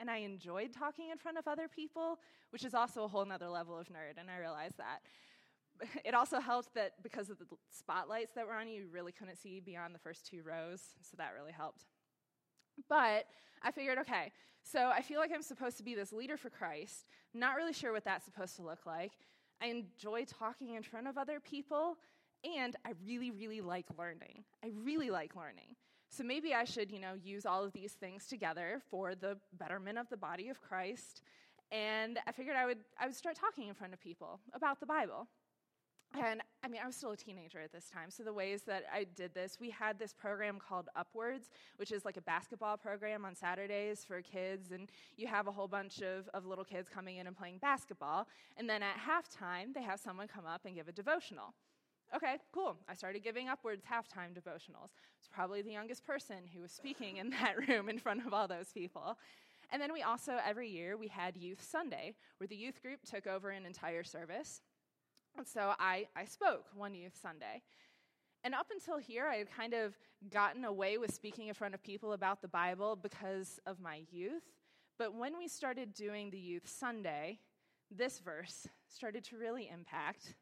And 0.00 0.10
I 0.10 0.18
enjoyed 0.18 0.72
talking 0.72 1.10
in 1.10 1.18
front 1.18 1.38
of 1.38 1.46
other 1.46 1.68
people, 1.68 2.18
which 2.50 2.64
is 2.64 2.74
also 2.74 3.04
a 3.04 3.08
whole 3.08 3.24
nother 3.24 3.48
level 3.48 3.78
of 3.78 3.88
nerd, 3.88 4.18
and 4.18 4.28
I 4.28 4.38
realized 4.38 4.78
that. 4.78 5.00
it 6.04 6.14
also 6.14 6.40
helped 6.40 6.74
that 6.74 7.02
because 7.02 7.30
of 7.30 7.38
the 7.38 7.46
spotlights 7.70 8.32
that 8.34 8.46
were 8.46 8.54
on 8.54 8.68
you, 8.68 8.82
you 8.82 8.88
really 8.90 9.12
couldn't 9.12 9.36
see 9.36 9.60
beyond 9.60 9.94
the 9.94 9.98
first 9.98 10.26
two 10.26 10.42
rows, 10.42 10.80
so 11.02 11.16
that 11.18 11.32
really 11.38 11.52
helped. 11.52 11.84
But 12.88 13.26
I 13.62 13.70
figured, 13.70 13.98
okay, 13.98 14.32
so 14.62 14.88
I 14.88 15.02
feel 15.02 15.20
like 15.20 15.30
I'm 15.32 15.42
supposed 15.42 15.76
to 15.78 15.82
be 15.82 15.94
this 15.94 16.12
leader 16.12 16.36
for 16.36 16.50
Christ. 16.50 17.06
Not 17.34 17.56
really 17.56 17.72
sure 17.72 17.92
what 17.92 18.04
that's 18.04 18.24
supposed 18.24 18.56
to 18.56 18.62
look 18.62 18.86
like. 18.86 19.12
I 19.62 19.66
enjoy 19.66 20.24
talking 20.24 20.74
in 20.74 20.82
front 20.82 21.06
of 21.06 21.16
other 21.16 21.38
people, 21.40 21.96
and 22.44 22.76
I 22.84 22.92
really, 23.06 23.30
really 23.30 23.60
like 23.60 23.86
learning. 23.98 24.44
I 24.62 24.70
really 24.82 25.10
like 25.10 25.36
learning. 25.36 25.76
So 26.10 26.22
maybe 26.22 26.54
I 26.54 26.64
should, 26.64 26.90
you 26.90 27.00
know, 27.00 27.14
use 27.22 27.44
all 27.44 27.64
of 27.64 27.72
these 27.72 27.92
things 27.92 28.26
together 28.26 28.80
for 28.90 29.14
the 29.14 29.36
betterment 29.58 29.98
of 29.98 30.08
the 30.10 30.16
body 30.16 30.48
of 30.48 30.60
Christ. 30.60 31.22
And 31.72 32.18
I 32.26 32.32
figured 32.32 32.56
I 32.56 32.66
would, 32.66 32.78
I 33.00 33.06
would 33.06 33.16
start 33.16 33.36
talking 33.36 33.68
in 33.68 33.74
front 33.74 33.92
of 33.92 34.00
people 34.00 34.40
about 34.52 34.80
the 34.80 34.86
Bible. 34.86 35.26
And 36.22 36.42
I 36.62 36.68
mean, 36.68 36.80
I 36.82 36.86
was 36.86 36.94
still 36.94 37.10
a 37.10 37.16
teenager 37.16 37.60
at 37.60 37.72
this 37.72 37.86
time. 37.92 38.10
So, 38.10 38.22
the 38.22 38.32
ways 38.32 38.62
that 38.62 38.84
I 38.92 39.04
did 39.16 39.34
this, 39.34 39.58
we 39.60 39.70
had 39.70 39.98
this 39.98 40.12
program 40.12 40.58
called 40.58 40.88
Upwards, 40.94 41.50
which 41.76 41.90
is 41.90 42.04
like 42.04 42.16
a 42.16 42.22
basketball 42.22 42.76
program 42.76 43.24
on 43.24 43.34
Saturdays 43.34 44.04
for 44.04 44.22
kids. 44.22 44.70
And 44.70 44.90
you 45.16 45.26
have 45.26 45.48
a 45.48 45.52
whole 45.52 45.66
bunch 45.66 46.02
of, 46.02 46.28
of 46.32 46.46
little 46.46 46.64
kids 46.64 46.88
coming 46.88 47.16
in 47.16 47.26
and 47.26 47.36
playing 47.36 47.58
basketball. 47.58 48.28
And 48.56 48.68
then 48.68 48.82
at 48.82 48.94
halftime, 48.96 49.74
they 49.74 49.82
have 49.82 49.98
someone 49.98 50.28
come 50.28 50.46
up 50.46 50.62
and 50.64 50.74
give 50.74 50.88
a 50.88 50.92
devotional. 50.92 51.54
Okay, 52.14 52.36
cool. 52.52 52.76
I 52.88 52.94
started 52.94 53.24
giving 53.24 53.48
Upwards 53.48 53.82
halftime 53.84 54.32
devotionals. 54.32 54.92
I 54.94 55.18
was 55.18 55.28
probably 55.32 55.62
the 55.62 55.72
youngest 55.72 56.06
person 56.06 56.36
who 56.54 56.60
was 56.60 56.70
speaking 56.70 57.16
in 57.16 57.30
that 57.42 57.68
room 57.68 57.88
in 57.88 57.98
front 57.98 58.24
of 58.24 58.32
all 58.32 58.46
those 58.46 58.72
people. 58.72 59.18
And 59.72 59.82
then 59.82 59.92
we 59.92 60.02
also, 60.02 60.38
every 60.46 60.68
year, 60.68 60.96
we 60.96 61.08
had 61.08 61.36
Youth 61.36 61.66
Sunday, 61.68 62.14
where 62.38 62.46
the 62.46 62.54
youth 62.54 62.80
group 62.82 63.00
took 63.04 63.26
over 63.26 63.50
an 63.50 63.66
entire 63.66 64.04
service 64.04 64.60
and 65.36 65.46
so 65.46 65.72
I, 65.78 66.06
I 66.16 66.24
spoke 66.24 66.66
one 66.74 66.94
youth 66.94 67.18
Sunday. 67.20 67.62
And 68.44 68.54
up 68.54 68.66
until 68.70 68.98
here, 68.98 69.26
I 69.26 69.36
had 69.36 69.50
kind 69.50 69.72
of 69.72 69.94
gotten 70.30 70.64
away 70.64 70.98
with 70.98 71.14
speaking 71.14 71.48
in 71.48 71.54
front 71.54 71.74
of 71.74 71.82
people 71.82 72.12
about 72.12 72.42
the 72.42 72.48
Bible 72.48 72.94
because 72.94 73.58
of 73.66 73.80
my 73.80 74.02
youth. 74.10 74.42
But 74.98 75.14
when 75.14 75.36
we 75.38 75.48
started 75.48 75.94
doing 75.94 76.30
the 76.30 76.38
Youth 76.38 76.68
Sunday, 76.68 77.38
this 77.90 78.18
verse 78.18 78.68
started 78.86 79.24
to 79.24 79.38
really 79.38 79.68
impact 79.72 80.34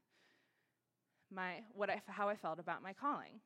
my, 1.32 1.60
what 1.74 1.90
I, 1.90 2.02
how 2.06 2.28
I 2.28 2.34
felt 2.34 2.58
about 2.58 2.82
my 2.82 2.92
calling. 2.92 3.40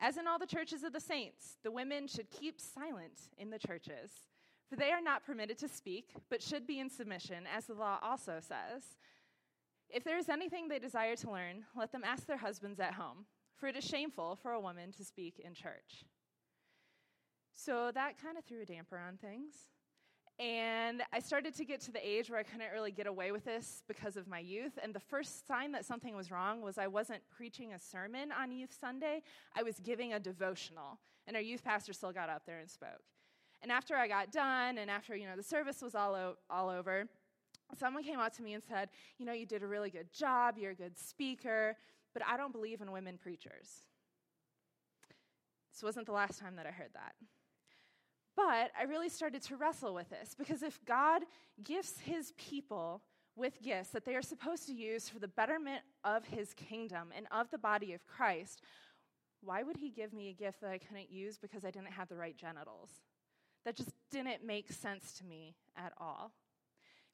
As 0.00 0.18
in 0.18 0.26
all 0.26 0.38
the 0.38 0.46
churches 0.46 0.82
of 0.82 0.92
the 0.92 1.00
saints, 1.00 1.56
the 1.64 1.70
women 1.70 2.06
should 2.06 2.30
keep 2.30 2.60
silent 2.60 3.18
in 3.38 3.50
the 3.50 3.58
churches, 3.58 4.10
for 4.68 4.76
they 4.76 4.92
are 4.92 5.00
not 5.00 5.24
permitted 5.24 5.58
to 5.58 5.68
speak, 5.68 6.10
but 6.28 6.42
should 6.42 6.66
be 6.66 6.78
in 6.78 6.90
submission, 6.90 7.44
as 7.54 7.66
the 7.66 7.74
law 7.74 7.98
also 8.02 8.38
says. 8.40 8.82
If 9.90 10.04
there 10.04 10.18
is 10.18 10.28
anything 10.28 10.68
they 10.68 10.78
desire 10.78 11.16
to 11.16 11.30
learn, 11.30 11.64
let 11.76 11.92
them 11.92 12.02
ask 12.04 12.26
their 12.26 12.36
husbands 12.36 12.80
at 12.80 12.94
home, 12.94 13.26
for 13.56 13.66
it 13.68 13.76
is 13.76 13.84
shameful 13.84 14.36
for 14.36 14.52
a 14.52 14.60
woman 14.60 14.92
to 14.92 15.04
speak 15.04 15.40
in 15.44 15.54
church. 15.54 16.04
So 17.54 17.90
that 17.94 18.20
kind 18.20 18.36
of 18.36 18.44
threw 18.44 18.62
a 18.62 18.66
damper 18.66 18.98
on 18.98 19.16
things. 19.16 19.54
And 20.38 21.02
I 21.14 21.20
started 21.20 21.54
to 21.54 21.64
get 21.64 21.80
to 21.82 21.92
the 21.92 22.06
age 22.06 22.28
where 22.28 22.38
I 22.38 22.42
couldn't 22.42 22.70
really 22.70 22.90
get 22.90 23.06
away 23.06 23.32
with 23.32 23.46
this 23.46 23.82
because 23.88 24.18
of 24.18 24.28
my 24.28 24.38
youth. 24.38 24.78
And 24.82 24.94
the 24.94 25.00
first 25.00 25.46
sign 25.46 25.72
that 25.72 25.86
something 25.86 26.14
was 26.14 26.30
wrong 26.30 26.60
was 26.60 26.76
I 26.76 26.88
wasn't 26.88 27.22
preaching 27.34 27.72
a 27.72 27.78
sermon 27.78 28.30
on 28.38 28.52
Youth 28.52 28.76
Sunday, 28.78 29.22
I 29.56 29.62
was 29.62 29.80
giving 29.80 30.12
a 30.12 30.20
devotional. 30.20 30.98
And 31.26 31.36
our 31.36 31.42
youth 31.42 31.64
pastor 31.64 31.94
still 31.94 32.12
got 32.12 32.28
up 32.28 32.42
there 32.44 32.58
and 32.58 32.70
spoke. 32.70 33.02
And 33.62 33.72
after 33.72 33.96
I 33.96 34.06
got 34.06 34.30
done, 34.30 34.76
and 34.78 34.90
after 34.90 35.16
you 35.16 35.26
know 35.26 35.36
the 35.36 35.42
service 35.42 35.80
was 35.80 35.94
all, 35.94 36.14
o- 36.14 36.36
all 36.50 36.68
over, 36.68 37.08
someone 37.74 38.02
came 38.02 38.20
up 38.20 38.34
to 38.36 38.42
me 38.42 38.54
and 38.54 38.62
said, 38.62 38.88
You 39.18 39.26
know, 39.26 39.32
you 39.32 39.46
did 39.46 39.62
a 39.62 39.66
really 39.66 39.90
good 39.90 40.12
job, 40.12 40.56
you're 40.58 40.72
a 40.72 40.76
good 40.76 40.98
speaker, 40.98 41.76
but 42.12 42.22
I 42.26 42.36
don't 42.36 42.52
believe 42.52 42.80
in 42.80 42.92
women 42.92 43.18
preachers. 43.18 43.86
This 45.72 45.82
wasn't 45.82 46.06
the 46.06 46.12
last 46.12 46.38
time 46.40 46.56
that 46.56 46.66
I 46.66 46.70
heard 46.70 46.90
that. 46.94 47.14
But 48.34 48.70
I 48.78 48.84
really 48.84 49.08
started 49.08 49.42
to 49.42 49.56
wrestle 49.56 49.94
with 49.94 50.10
this 50.10 50.34
because 50.36 50.62
if 50.62 50.82
God 50.84 51.22
gifts 51.64 52.00
his 52.00 52.32
people 52.36 53.02
with 53.34 53.60
gifts 53.62 53.90
that 53.90 54.04
they 54.04 54.14
are 54.14 54.22
supposed 54.22 54.66
to 54.66 54.74
use 54.74 55.08
for 55.08 55.18
the 55.18 55.28
betterment 55.28 55.82
of 56.04 56.24
his 56.26 56.54
kingdom 56.54 57.12
and 57.14 57.26
of 57.30 57.50
the 57.50 57.58
body 57.58 57.92
of 57.92 58.06
Christ, 58.06 58.62
why 59.42 59.62
would 59.62 59.76
he 59.76 59.90
give 59.90 60.12
me 60.12 60.28
a 60.28 60.32
gift 60.32 60.60
that 60.62 60.70
I 60.70 60.78
couldn't 60.78 61.10
use 61.10 61.38
because 61.38 61.64
I 61.64 61.70
didn't 61.70 61.92
have 61.92 62.08
the 62.08 62.16
right 62.16 62.36
genitals? 62.36 62.90
That 63.64 63.76
just 63.76 63.90
didn't 64.10 64.44
make 64.44 64.70
sense 64.72 65.12
to 65.18 65.24
me 65.24 65.54
at 65.76 65.92
all. 65.98 66.32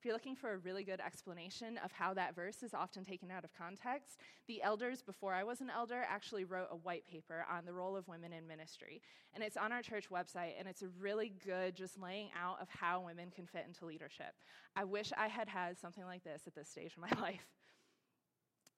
If 0.02 0.06
you're 0.06 0.16
looking 0.16 0.34
for 0.34 0.54
a 0.54 0.58
really 0.58 0.82
good 0.82 0.98
explanation 0.98 1.78
of 1.78 1.92
how 1.92 2.12
that 2.14 2.34
verse 2.34 2.64
is 2.64 2.74
often 2.74 3.04
taken 3.04 3.30
out 3.30 3.44
of 3.44 3.54
context, 3.54 4.18
the 4.48 4.60
elders 4.60 5.00
before 5.00 5.32
I 5.32 5.44
was 5.44 5.60
an 5.60 5.70
elder 5.70 6.04
actually 6.08 6.42
wrote 6.42 6.66
a 6.72 6.76
white 6.76 7.06
paper 7.06 7.46
on 7.48 7.64
the 7.64 7.72
role 7.72 7.96
of 7.96 8.08
women 8.08 8.32
in 8.32 8.44
ministry. 8.44 9.00
And 9.32 9.44
it's 9.44 9.56
on 9.56 9.70
our 9.70 9.80
church 9.80 10.10
website, 10.10 10.54
and 10.58 10.66
it's 10.66 10.82
a 10.82 10.88
really 10.98 11.32
good 11.46 11.76
just 11.76 12.02
laying 12.02 12.30
out 12.36 12.60
of 12.60 12.66
how 12.68 13.00
women 13.00 13.30
can 13.30 13.46
fit 13.46 13.64
into 13.64 13.86
leadership. 13.86 14.34
I 14.74 14.82
wish 14.82 15.12
I 15.16 15.28
had 15.28 15.48
had 15.48 15.78
something 15.78 16.04
like 16.04 16.24
this 16.24 16.42
at 16.48 16.54
this 16.56 16.68
stage 16.68 16.94
of 16.96 16.98
my 16.98 17.20
life. 17.22 17.46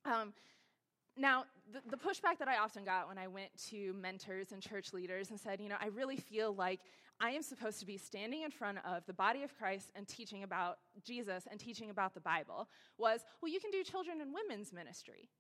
Um, 0.04 0.34
now, 1.16 1.44
the, 1.72 1.80
the, 1.88 1.96
pushback 1.96 2.38
that 2.40 2.48
I 2.48 2.58
often 2.58 2.84
got 2.84 3.08
when 3.08 3.16
I 3.16 3.28
went 3.28 3.48
to 3.70 3.94
mentors 3.94 4.52
and 4.52 4.60
church 4.60 4.92
leaders 4.92 5.30
and 5.30 5.40
said, 5.40 5.58
you 5.58 5.70
know, 5.70 5.76
I 5.80 5.86
really 5.86 6.16
feel 6.16 6.52
like 6.52 6.80
I 7.20 7.30
am 7.30 7.42
supposed 7.42 7.80
to 7.80 7.86
be 7.86 7.96
standing 7.96 8.42
in 8.42 8.50
front 8.50 8.78
of 8.84 9.06
the 9.06 9.12
body 9.12 9.42
of 9.42 9.56
Christ 9.56 9.90
and 9.94 10.06
teaching 10.06 10.42
about 10.42 10.78
Jesus 11.04 11.44
and 11.50 11.58
teaching 11.58 11.90
about 11.90 12.14
the 12.14 12.20
Bible 12.20 12.68
was, 12.98 13.20
well, 13.40 13.50
you 13.50 13.60
can 13.60 13.70
do 13.70 13.82
children 13.84 14.20
and 14.20 14.34
women's 14.34 14.72
ministry. 14.72 15.30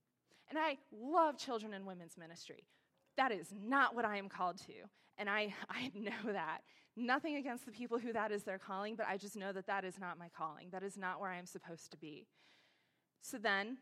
And 0.48 0.58
I 0.58 0.78
love 0.92 1.36
children 1.36 1.74
and 1.74 1.86
women's 1.86 2.16
ministry. 2.16 2.64
That 3.16 3.32
is 3.32 3.48
not 3.52 3.94
what 3.94 4.04
I 4.04 4.16
am 4.16 4.28
called 4.28 4.58
to. 4.66 4.72
And 5.18 5.28
I, 5.28 5.54
I 5.70 5.90
know 5.94 6.32
that. 6.32 6.60
Nothing 6.96 7.36
against 7.36 7.66
the 7.66 7.72
people 7.72 7.98
who 7.98 8.12
that 8.12 8.30
is 8.30 8.44
their 8.44 8.58
calling, 8.58 8.94
but 8.94 9.06
I 9.08 9.16
just 9.16 9.36
know 9.36 9.52
that 9.52 9.66
that 9.66 9.84
is 9.84 9.98
not 9.98 10.18
my 10.18 10.28
calling. 10.36 10.68
That 10.70 10.84
is 10.84 10.96
not 10.96 11.20
where 11.20 11.30
I 11.30 11.38
am 11.38 11.46
supposed 11.46 11.90
to 11.90 11.96
be. 11.96 12.26
So 13.20 13.36
then, 13.36 13.78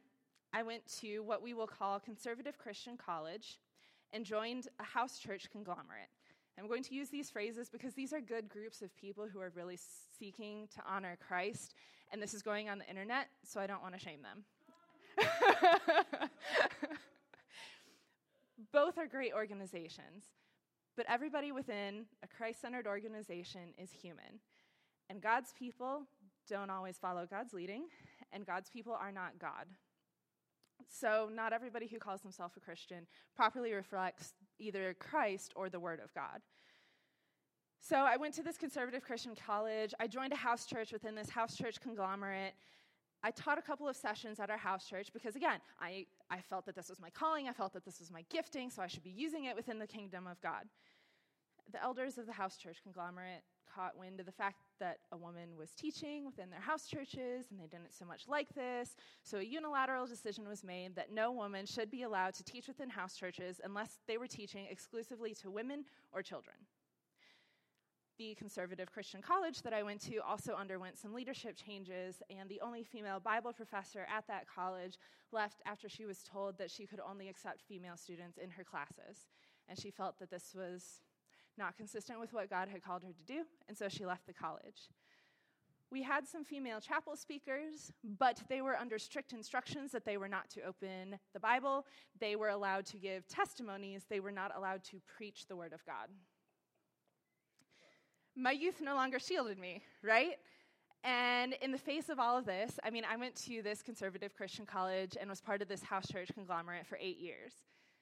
I 0.55 0.63
went 0.63 0.87
to 1.01 1.21
what 1.21 1.43
we 1.43 1.53
will 1.55 1.67
call 1.67 1.99
Conservative 1.99 2.59
Christian 2.59 2.97
College 2.97 3.59
and 4.13 4.25
joined 4.25 4.69
a 4.79 4.85
house 4.85 5.19
church 5.19 5.51
conglomerate. 5.51 6.09
I'm 6.59 6.69
going 6.69 6.83
to 6.85 6.95
use 6.95 7.09
these 7.09 7.31
phrases 7.31 7.69
because 7.69 7.95
these 7.95 8.13
are 8.13 8.21
good 8.21 8.49
groups 8.49 8.83
of 8.83 8.95
people 8.97 9.27
who 9.33 9.41
are 9.41 9.53
really 9.55 9.79
seeking 10.19 10.69
to 10.75 10.83
honor 10.87 11.17
Christ, 11.27 11.75
and 12.13 12.23
this 12.23 12.35
is 12.35 12.43
going 12.43 12.69
on 12.69 12.79
the 12.79 12.89
internet, 12.89 13.29
so 13.45 13.61
I 13.61 13.67
don't 13.67 13.83
want 13.83 13.95
to 13.95 14.01
shame 14.01 14.21
them. 14.23 14.45
Both 18.73 18.99
are 18.99 19.07
great 19.07 19.33
organizations, 19.33 20.25
but 20.97 21.07
everybody 21.09 21.53
within 21.53 22.05
a 22.23 22.27
Christ 22.27 22.61
centered 22.61 22.87
organization 22.87 23.73
is 23.79 23.91
human. 23.91 24.41
And 25.09 25.21
God's 25.21 25.53
people 25.59 26.03
don't 26.49 26.71
always 26.71 26.99
follow 26.99 27.27
God's 27.27 27.53
leading, 27.53 27.85
and 28.33 28.47
God's 28.47 28.71
people 28.71 28.93
are 28.93 29.13
not 29.13 29.39
God. 29.39 29.67
So, 30.89 31.29
not 31.33 31.53
everybody 31.53 31.87
who 31.87 31.99
calls 31.99 32.21
themselves 32.21 32.57
a 32.57 32.61
Christian 32.61 33.07
properly 33.35 33.73
reflects 33.73 34.35
either 34.63 34.95
Christ 34.95 35.53
or 35.57 35.69
the 35.69 35.81
Word 35.81 36.01
of 36.03 36.15
God. 36.15 36.41
So, 37.79 37.97
I 37.97 38.17
went 38.17 38.33
to 38.35 38.43
this 38.43 38.57
conservative 38.57 39.03
Christian 39.03 39.35
college. 39.35 39.93
I 39.99 40.07
joined 40.07 40.33
a 40.33 40.37
house 40.37 40.67
church 40.67 40.93
within 40.93 41.15
this 41.15 41.29
house 41.29 41.57
church 41.57 41.81
conglomerate. 41.81 42.55
I 43.25 43.31
taught 43.33 43.59
a 43.59 43.63
couple 43.63 43.89
of 43.89 43.97
sessions 43.97 44.41
at 44.41 44.51
our 44.51 44.57
house 44.57 44.89
church 44.89 45.13
because, 45.13 45.37
again, 45.37 45.59
I, 45.81 46.07
I 46.31 46.41
felt 46.41 46.67
that 46.67 46.75
this 46.75 46.89
was 46.89 47.01
my 47.01 47.11
calling. 47.11 47.49
I 47.49 47.53
felt 47.53 47.73
that 47.73 47.85
this 47.85 47.99
was 48.01 48.11
my 48.11 48.25
gifting, 48.31 48.71
so 48.71 48.83
I 48.83 48.87
should 48.87 49.05
be 49.05 49.11
using 49.11 49.45
it 49.45 49.57
within 49.57 49.79
the 49.79 49.87
kingdom 49.87 50.27
of 50.27 50.41
God. 50.41 50.65
The 51.73 51.83
elders 51.83 52.19
of 52.19 52.27
the 52.27 52.33
house 52.33 52.57
church 52.57 52.79
conglomerate 52.83 53.43
caught 53.73 53.97
wind 53.97 54.21
of 54.21 54.27
the 54.27 54.33
fact 54.33 54.63
that 54.83 54.99
a 55.13 55.17
woman 55.17 55.57
was 55.57 55.71
teaching 55.71 56.27
within 56.27 56.51
their 56.51 56.61
house 56.61 56.89
churches, 56.89 57.47
and 57.51 57.61
they 57.61 57.69
didn't 57.69 57.95
so 57.97 58.05
much 58.05 58.25
like 58.27 58.53
this. 58.53 58.97
So 59.23 59.39
a 59.39 59.43
unilateral 59.43 60.07
decision 60.07 60.49
was 60.49 60.65
made 60.65 60.97
that 60.97 61.13
no 61.13 61.31
woman 61.31 61.67
should 61.67 61.89
be 61.89 62.03
allowed 62.03 62.35
to 62.35 62.43
teach 62.43 62.67
within 62.67 62.91
house 62.91 63.17
churches 63.17 63.61
unless 63.63 64.01
they 64.09 64.19
were 64.19 64.27
teaching 64.27 64.67
exclusively 64.69 65.35
to 65.35 65.53
women 65.53 65.85
or 66.13 66.21
children. 66.21 66.57
The 68.19 68.35
conservative 68.35 68.91
Christian 68.91 69.23
college 69.23 69.63
that 69.63 69.73
I 69.73 69.85
went 69.85 70.01
to 70.03 70.17
also 70.19 70.55
underwent 70.55 70.99
some 70.99 71.15
leadership 71.15 71.57
changes, 71.57 72.21
and 72.29 72.49
the 72.49 72.61
only 72.61 72.83
female 72.83 73.21
Bible 73.21 73.53
professor 73.53 74.05
at 74.15 74.27
that 74.27 74.47
college 74.53 74.99
left 75.31 75.63
after 75.65 75.89
she 75.89 76.07
was 76.07 76.25
told 76.25 76.59
that 76.59 76.73
she 76.73 76.87
could 76.87 77.01
only 77.09 77.29
accept 77.29 77.63
female 77.63 77.97
students 77.97 78.37
in 78.37 78.51
her 78.51 78.65
classes. 78.65 79.29
And 79.69 79.79
she 79.79 79.93
felt 79.93 80.19
that 80.19 80.31
this 80.31 80.55
was 80.57 81.03
not 81.59 81.77
consistent 81.77 82.21
with 82.21 82.33
what 82.33 82.51
God 82.51 82.69
had 82.69 82.83
called 82.83 83.03
her 83.03 83.13
to 83.13 83.25
do, 83.25 83.45
and 83.69 83.77
so 83.77 83.89
she 83.89 84.05
left 84.05 84.27
the 84.27 84.33
college. 84.33 84.89
We 85.91 86.03
had 86.03 86.27
some 86.27 86.43
female 86.43 86.81
chapel 86.81 87.17
speakers, 87.17 87.93
but 88.19 88.41
they 88.49 88.63
were 88.63 88.79
under 88.79 88.99
strict 88.99 89.35
instructions 89.35 89.93
that 89.93 90.07
they 90.07 90.17
were 90.17 90.29
not 90.29 90.49
to 90.51 90.63
open 90.63 91.19
the 91.35 91.41
Bible. 91.41 91.87
They 92.19 92.35
were 92.35 92.49
allowed 92.49 92.87
to 92.87 92.97
give 92.97 93.29
testimonies, 93.29 94.07
they 94.09 94.21
were 94.21 94.33
not 94.33 94.57
allowed 94.57 94.85
to 94.85 95.01
preach 95.17 95.47
the 95.47 95.57
Word 95.57 95.75
of 95.75 95.85
God. 95.85 96.09
My 98.35 98.53
youth 98.53 98.81
no 98.81 98.95
longer 98.95 99.19
shielded 99.19 99.59
me, 99.59 99.83
right? 100.03 100.37
And 101.05 101.55
in 101.61 101.73
the 101.73 101.79
face 101.79 102.09
of 102.09 102.19
all 102.19 102.39
of 102.39 102.47
this, 102.47 102.79
I 102.83 102.89
mean, 102.89 103.05
I 103.05 103.17
went 103.17 103.35
to 103.45 103.61
this 103.61 103.83
conservative 103.83 104.35
Christian 104.35 104.65
college 104.65 105.17
and 105.21 105.29
was 105.29 105.43
part 105.43 105.61
of 105.61 105.69
this 105.69 105.83
house 105.83 106.07
church 106.11 106.31
conglomerate 106.33 106.87
for 106.87 106.97
eight 107.01 107.19
years. 107.19 107.53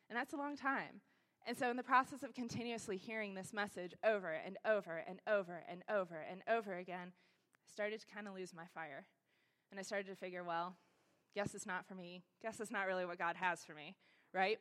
And 0.09 0.17
that's 0.17 0.35
a 0.35 0.37
long 0.37 0.57
time. 0.57 1.01
And 1.47 1.57
so, 1.57 1.71
in 1.71 1.77
the 1.77 1.83
process 1.83 2.23
of 2.23 2.35
continuously 2.35 2.97
hearing 2.97 3.35
this 3.35 3.53
message 3.53 3.95
over 4.05 4.33
and 4.45 4.59
over 4.65 5.03
and 5.09 5.21
over 5.27 5.65
and 5.69 5.83
over 5.89 6.25
and 6.31 6.43
over 6.49 6.75
again, 6.75 7.13
I 7.13 7.73
started 7.73 8.01
to 8.01 8.07
kind 8.07 8.29
of 8.29 8.35
lose 8.35 8.55
my 8.55 8.67
fire. 8.75 9.07
And 9.71 9.79
I 9.79 9.83
started 9.83 10.07
to 10.09 10.17
figure, 10.17 10.45
well, 10.45 10.77
guess 11.35 11.55
it's 11.55 11.67
not 11.67 11.87
for 11.87 11.95
me. 11.95 12.23
Guess 12.43 12.61
it's 12.61 12.71
not 12.71 12.87
really 12.87 13.07
what 13.07 13.19
God 13.19 13.37
has 13.37 13.65
for 13.65 13.75
me, 13.75 13.95
right? 14.35 14.59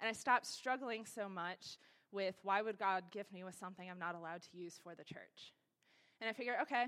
And 0.00 0.08
I 0.08 0.12
stopped 0.12 0.46
struggling 0.46 1.04
so 1.04 1.28
much 1.28 1.78
with 2.12 2.36
why 2.42 2.62
would 2.62 2.78
God 2.78 3.04
gift 3.12 3.32
me 3.32 3.44
with 3.44 3.54
something 3.54 3.88
I'm 3.88 3.98
not 3.98 4.14
allowed 4.14 4.42
to 4.42 4.56
use 4.56 4.80
for 4.82 4.94
the 4.94 5.04
church? 5.04 5.52
And 6.20 6.28
I 6.28 6.32
figured, 6.32 6.56
okay, 6.62 6.86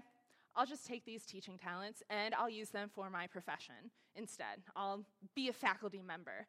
I'll 0.56 0.66
just 0.66 0.86
take 0.86 1.04
these 1.04 1.24
teaching 1.24 1.58
talents 1.58 2.02
and 2.10 2.34
I'll 2.34 2.50
use 2.50 2.70
them 2.70 2.90
for 2.92 3.08
my 3.08 3.26
profession 3.26 3.90
instead. 4.14 4.62
I'll 4.76 5.04
be 5.34 5.48
a 5.48 5.52
faculty 5.52 6.02
member 6.02 6.46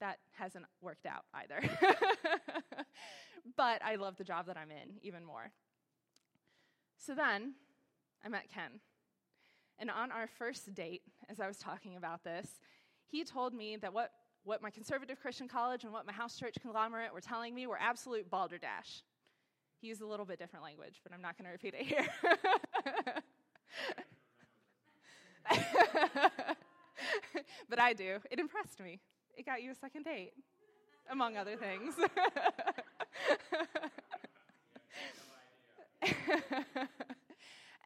that 0.00 0.18
hasn't 0.32 0.64
worked 0.80 1.06
out 1.06 1.24
either. 1.34 1.60
but 3.56 3.82
I 3.84 3.96
love 3.96 4.16
the 4.16 4.24
job 4.24 4.46
that 4.46 4.56
I'm 4.56 4.70
in 4.70 4.98
even 5.02 5.24
more. 5.24 5.52
So 6.98 7.14
then 7.14 7.54
I 8.24 8.28
met 8.28 8.48
Ken. 8.52 8.80
And 9.78 9.90
on 9.90 10.10
our 10.10 10.26
first 10.26 10.74
date, 10.74 11.02
as 11.28 11.38
I 11.40 11.46
was 11.46 11.58
talking 11.58 11.96
about 11.96 12.24
this, 12.24 12.48
he 13.06 13.24
told 13.24 13.54
me 13.54 13.76
that 13.76 13.92
what, 13.92 14.10
what 14.44 14.62
my 14.62 14.70
conservative 14.70 15.20
Christian 15.20 15.48
college 15.48 15.84
and 15.84 15.92
what 15.92 16.06
my 16.06 16.12
house 16.12 16.38
church 16.38 16.56
conglomerate 16.60 17.12
were 17.12 17.20
telling 17.20 17.54
me 17.54 17.66
were 17.66 17.78
absolute 17.78 18.30
balderdash. 18.30 19.02
He 19.80 19.88
used 19.88 20.00
a 20.00 20.06
little 20.06 20.24
bit 20.24 20.38
different 20.38 20.64
language, 20.64 21.00
but 21.02 21.12
I'm 21.12 21.20
not 21.20 21.36
going 21.36 21.44
to 21.44 21.52
repeat 21.52 21.74
it 21.74 21.84
here. 21.86 22.06
but 27.68 27.78
I 27.78 27.92
do. 27.92 28.16
It 28.30 28.40
impressed 28.40 28.80
me 28.80 29.00
it 29.36 29.44
got 29.44 29.62
you 29.62 29.70
a 29.70 29.74
second 29.74 30.04
date, 30.04 30.32
among 31.10 31.36
other 31.36 31.56
things. 31.56 31.94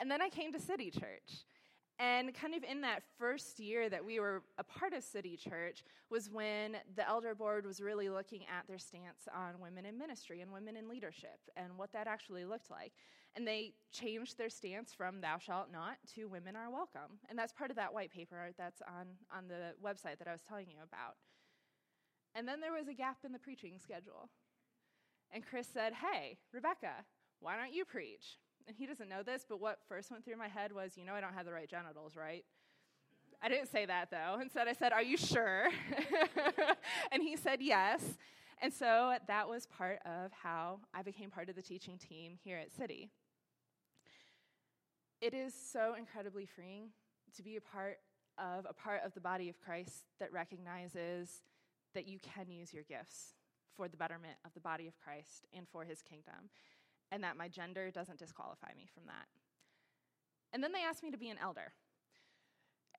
and 0.01 0.11
then 0.11 0.23
I 0.23 0.29
came 0.29 0.53
to 0.53 0.61
City 0.61 0.91
Church. 0.91 1.45
And 1.99 2.33
kind 2.35 2.55
of 2.55 2.65
in 2.65 2.81
that 2.81 3.03
first 3.19 3.61
year 3.61 3.91
that 3.91 4.03
we 4.03 4.21
were 4.21 4.43
a 4.57 4.65
part 4.65 4.95
of 4.95 5.05
City 5.05 5.37
Church 5.37 5.85
was 6.09 6.31
when 6.31 6.79
the 6.97 7.07
elder 7.07 7.35
board 7.35 7.67
was 7.67 7.79
really 7.79 8.09
looking 8.09 8.41
at 8.45 8.67
their 8.67 8.79
stance 8.79 9.29
on 9.35 9.61
women 9.61 9.85
in 9.85 9.99
ministry 9.99 10.41
and 10.41 10.51
women 10.51 10.77
in 10.77 10.89
leadership 10.89 11.39
and 11.59 11.77
what 11.77 11.93
that 11.93 12.07
actually 12.07 12.47
looked 12.47 12.71
like. 12.71 12.93
And 13.37 13.47
they 13.47 13.75
changed 13.93 14.39
their 14.39 14.49
stance 14.49 14.95
from 14.95 15.21
thou 15.21 15.37
shalt 15.37 15.71
not 15.71 15.99
to 16.15 16.25
women 16.25 16.57
are 16.57 16.71
welcome. 16.71 17.19
And 17.29 17.39
that's 17.39 17.53
part 17.53 17.69
of 17.69 17.77
that 17.77 17.93
white 17.93 18.11
paper 18.11 18.51
that's 18.57 18.81
on, 18.81 19.07
on 19.31 19.45
the 19.47 19.75
website 19.87 20.19
that 20.21 20.27
I 20.27 20.33
was 20.33 20.41
telling 20.41 20.71
you 20.71 20.79
about. 20.83 21.17
And 22.35 22.47
then 22.47 22.61
there 22.61 22.73
was 22.73 22.89
a 22.89 22.95
gap 22.95 23.19
in 23.25 23.33
the 23.33 23.39
preaching 23.39 23.79
schedule. 23.83 24.29
And 25.33 25.45
Chris 25.45 25.67
said, 25.73 25.93
Hey, 25.95 26.39
Rebecca, 26.53 27.05
why 27.41 27.57
don't 27.57 27.73
you 27.73 27.85
preach? 27.85 28.39
And 28.67 28.77
he 28.77 28.87
doesn't 28.87 29.09
know 29.09 29.23
this, 29.23 29.45
but 29.49 29.61
what 29.61 29.79
first 29.89 30.11
went 30.11 30.25
through 30.25 30.37
my 30.37 30.49
head 30.49 30.73
was, 30.73 30.97
You 30.97 31.05
know, 31.05 31.15
I 31.15 31.21
don't 31.21 31.35
have 31.35 31.47
the 31.47 31.53
right 31.53 31.69
genitals, 31.69 32.15
right? 32.17 32.45
I 33.43 33.49
didn't 33.49 33.71
say 33.71 33.87
that 33.87 34.11
though. 34.11 34.39
Instead, 34.41 34.69
I 34.69 34.73
said, 34.73 34.93
Are 34.93 35.03
you 35.03 35.17
sure? 35.17 35.69
and 37.13 37.23
he 37.23 37.37
said, 37.37 37.61
Yes. 37.63 38.03
And 38.63 38.73
so 38.73 39.15
that 39.27 39.49
was 39.49 39.67
part 39.67 40.01
of 40.05 40.31
how 40.33 40.81
I 40.93 41.03
became 41.03 41.31
part 41.31 41.49
of 41.49 41.57
the 41.57 41.63
teaching 41.63 41.97
team 41.97 42.39
here 42.45 42.59
at 42.59 42.71
City. 42.73 43.11
It 45.21 45.33
is 45.33 45.55
so 45.55 45.95
incredibly 45.99 46.45
freeing 46.45 46.89
to 47.37 47.43
be 47.43 47.57
a 47.57 47.61
part 47.61 47.99
of 48.39 48.67
a 48.69 48.73
part 48.73 49.03
of 49.05 49.15
the 49.15 49.21
body 49.21 49.49
of 49.49 49.61
Christ 49.61 50.05
that 50.19 50.33
recognizes 50.33 51.43
that 51.95 52.07
you 52.07 52.19
can 52.19 52.51
use 52.51 52.73
your 52.73 52.85
gifts 52.85 53.35
for 53.77 53.89
the 53.89 53.97
betterment 53.97 54.37
of 54.45 54.53
the 54.55 54.61
body 54.61 54.87
of 54.87 54.99
Christ 54.99 55.47
and 55.57 55.67
for 55.69 55.85
his 55.85 56.03
kingdom, 56.03 56.51
and 57.11 57.23
that 57.25 57.37
my 57.37 57.49
gender 57.49 57.91
doesn't 57.91 58.19
disqualify 58.19 58.73
me 58.77 58.87
from 58.93 59.05
that. 59.07 59.27
And 60.53 60.63
then 60.63 60.73
they 60.73 60.83
asked 60.83 61.03
me 61.03 61.11
to 61.11 61.19
be 61.19 61.31
an 61.31 61.39
elder. 61.43 61.73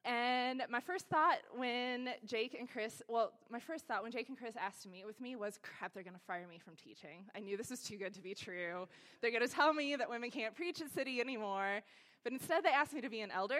And 0.03 0.63
my 0.69 0.79
first 0.79 1.07
thought 1.07 1.37
when 1.55 2.09
Jake 2.25 2.55
and 2.57 2.67
Chris, 2.67 3.03
well, 3.07 3.33
my 3.51 3.59
first 3.59 3.85
thought 3.85 4.01
when 4.01 4.11
Jake 4.11 4.29
and 4.29 4.37
Chris 4.37 4.55
asked 4.59 4.81
to 4.83 4.89
meet 4.89 5.05
with 5.05 5.21
me 5.21 5.35
was, 5.35 5.59
crap, 5.61 5.93
they're 5.93 6.01
going 6.01 6.15
to 6.15 6.25
fire 6.25 6.47
me 6.47 6.57
from 6.57 6.75
teaching. 6.75 7.25
I 7.35 7.39
knew 7.39 7.55
this 7.55 7.69
was 7.69 7.83
too 7.83 7.97
good 7.97 8.13
to 8.15 8.21
be 8.21 8.33
true. 8.33 8.87
They're 9.21 9.29
going 9.31 9.47
to 9.47 9.53
tell 9.53 9.73
me 9.73 9.95
that 9.95 10.09
women 10.09 10.31
can't 10.31 10.55
preach 10.55 10.81
at 10.81 10.89
City 10.91 11.21
anymore. 11.21 11.81
But 12.23 12.33
instead, 12.33 12.63
they 12.63 12.71
asked 12.71 12.93
me 12.93 13.01
to 13.01 13.09
be 13.09 13.21
an 13.21 13.29
elder. 13.29 13.59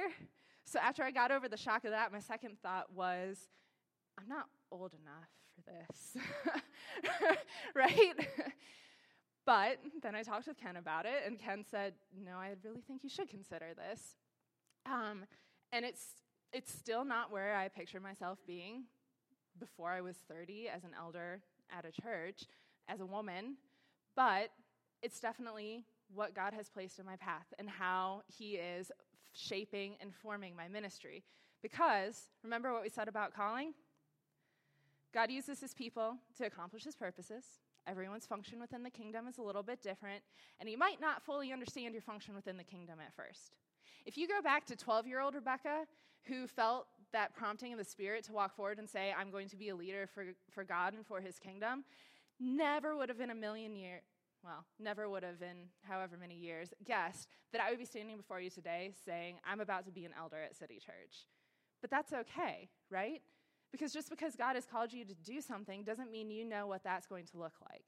So 0.66 0.80
after 0.80 1.04
I 1.04 1.12
got 1.12 1.32
over 1.32 1.48
the 1.48 1.58
shock 1.58 1.86
of 1.86 1.92
that, 1.92 2.12
my 2.12 2.20
second 2.20 2.58
thought 2.64 2.92
was, 2.92 3.38
I'm 4.20 4.28
not 4.28 4.46
old 4.72 4.94
enough 4.94 5.30
for 5.56 5.62
this, 5.72 6.18
right? 7.76 8.14
but 9.46 9.78
then 10.02 10.16
I 10.16 10.24
talked 10.24 10.48
with 10.48 10.58
Ken 10.58 10.78
about 10.78 11.06
it, 11.06 11.24
and 11.26 11.38
Ken 11.38 11.64
said, 11.70 11.94
No, 12.24 12.34
I 12.34 12.56
really 12.64 12.82
think 12.82 13.04
you 13.04 13.10
should 13.10 13.30
consider 13.30 13.74
this. 13.76 14.16
Um, 14.86 15.26
and 15.72 15.86
it's, 15.86 16.06
it's 16.54 16.74
still 16.74 17.06
not 17.06 17.32
where 17.32 17.56
I 17.56 17.68
picture 17.68 18.00
myself 18.00 18.40
being 18.48 18.84
before 19.60 19.92
I 19.92 20.02
was 20.02 20.16
30 20.28 20.70
as 20.70 20.84
an 20.84 20.92
elder 20.98 21.42
at 21.76 21.86
a 21.86 22.02
church, 22.02 22.44
as 22.88 23.00
a 23.00 23.06
woman, 23.06 23.58
but 24.16 24.50
it's 25.02 25.20
definitely 25.20 25.86
what 26.14 26.36
God 26.36 26.54
has 26.54 26.70
placed 26.70 27.00
in 27.00 27.06
my 27.06 27.16
path 27.16 27.54
and 27.60 27.70
how 27.70 28.24
He 28.28 28.56
is 28.56 28.92
shaping 29.34 29.96
and 30.02 30.14
forming 30.14 30.56
my 30.56 30.68
ministry. 30.68 31.24
Because 31.62 32.28
remember 32.44 32.74
what 32.74 32.82
we 32.82 32.90
said 32.90 33.08
about 33.08 33.34
calling? 33.34 33.74
God 35.14 35.30
uses 35.30 35.60
His 35.60 35.74
people 35.74 36.18
to 36.38 36.46
accomplish 36.46 36.84
His 36.84 36.96
purposes. 36.96 37.44
Everyone's 37.88 38.26
function 38.26 38.60
within 38.60 38.84
the 38.84 38.90
kingdom 38.90 39.28
is 39.28 39.38
a 39.38 39.42
little 39.42 39.64
bit 39.64 39.82
different, 39.82 40.24
and 40.60 40.70
you 40.70 40.78
might 40.78 41.02
not 41.02 41.24
fully 41.24 41.52
understand 41.52 41.94
your 41.94 42.02
function 42.02 42.36
within 42.36 42.58
the 42.58 42.64
kingdom 42.64 43.00
at 43.06 43.14
first. 43.14 43.56
If 44.06 44.18
you 44.18 44.28
go 44.28 44.42
back 44.42 44.66
to 44.68 44.76
12 44.76 45.08
year 45.08 45.20
old 45.20 45.36
Rebecca, 45.36 45.86
who 46.26 46.48
felt 46.48 46.88
that 47.14 47.36
prompting 47.36 47.74
of 47.74 47.80
the 47.80 47.86
Spirit 47.86 48.24
to 48.26 48.32
walk 48.32 48.56
forward 48.56 48.80
and 48.80 48.90
say, 48.90 49.14
I'm 49.18 49.32
going 49.32 49.50
to 49.50 49.58
be 49.58 49.70
a 49.70 49.76
leader 49.76 50.08
for, 50.08 50.26
for 50.50 50.64
God 50.64 50.94
and 50.94 51.06
for 51.06 51.20
His 51.20 51.40
kingdom, 51.40 51.84
never 52.40 52.96
would 52.96 53.10
have 53.10 53.20
in 53.20 53.32
a 53.32 53.36
million 53.36 53.76
years, 53.76 54.02
well, 54.44 54.66
never 54.80 55.10
would 55.10 55.24
have 55.24 55.42
in 55.42 55.68
however 55.82 56.18
many 56.20 56.36
years 56.36 56.74
guessed 56.86 57.28
that 57.52 57.62
I 57.62 57.70
would 57.70 57.80
be 57.80 57.86
standing 57.86 58.18
before 58.18 58.40
you 58.40 58.50
today 58.50 58.94
saying, 59.06 59.36
I'm 59.46 59.60
about 59.60 59.86
to 59.86 59.92
be 59.92 60.06
an 60.06 60.12
elder 60.18 60.38
at 60.38 60.56
City 60.56 60.80
Church. 60.80 61.26
But 61.82 61.90
that's 61.90 62.14
okay, 62.14 62.70
right? 62.90 63.22
Because 63.72 63.94
just 63.94 64.10
because 64.10 64.36
God 64.36 64.56
has 64.56 64.66
called 64.66 64.92
you 64.92 65.06
to 65.06 65.14
do 65.14 65.42
something 65.42 65.84
doesn't 65.84 66.12
mean 66.12 66.30
you 66.30 66.46
know 66.46 66.68
what 66.68 66.84
that's 66.84 67.08
going 67.08 67.26
to 67.28 67.38
look 67.38 67.54
like. 67.70 67.84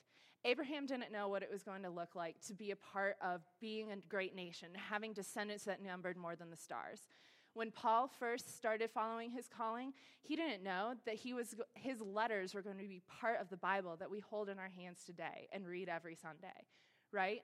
Abraham 0.46 0.86
didn't 0.86 1.12
know 1.12 1.30
what 1.30 1.44
it 1.44 1.50
was 1.52 1.64
going 1.64 1.84
to 1.84 1.90
look 1.90 2.16
like 2.16 2.36
to 2.48 2.54
be 2.54 2.72
a 2.72 2.76
part 2.76 3.16
of 3.22 3.42
being 3.62 3.92
a 3.92 3.98
great 4.10 4.36
nation, 4.36 4.70
having 4.76 5.14
descendants 5.14 5.64
that 5.66 5.82
numbered 5.82 6.18
more 6.18 6.36
than 6.36 6.50
the 6.50 6.58
stars. 6.58 7.08
When 7.54 7.72
Paul 7.72 8.10
first 8.20 8.58
started 8.58 8.90
following 8.90 9.30
his 9.30 9.48
calling, 9.48 9.94
he 10.22 10.36
didn't 10.36 10.64
know 10.64 10.96
that 11.06 11.16
he 11.16 11.34
was, 11.34 11.56
his 11.76 12.02
letters 12.02 12.54
were 12.54 12.62
going 12.62 12.80
to 12.80 12.88
be 12.88 13.02
part 13.20 13.40
of 13.40 13.50
the 13.50 13.58
Bible 13.58 13.96
that 14.00 14.10
we 14.10 14.20
hold 14.20 14.50
in 14.50 14.60
our 14.60 14.70
hands 14.70 15.04
today 15.06 15.48
and 15.52 15.68
read 15.68 15.88
every 15.88 16.16
Sunday, 16.16 16.66
right? 17.12 17.42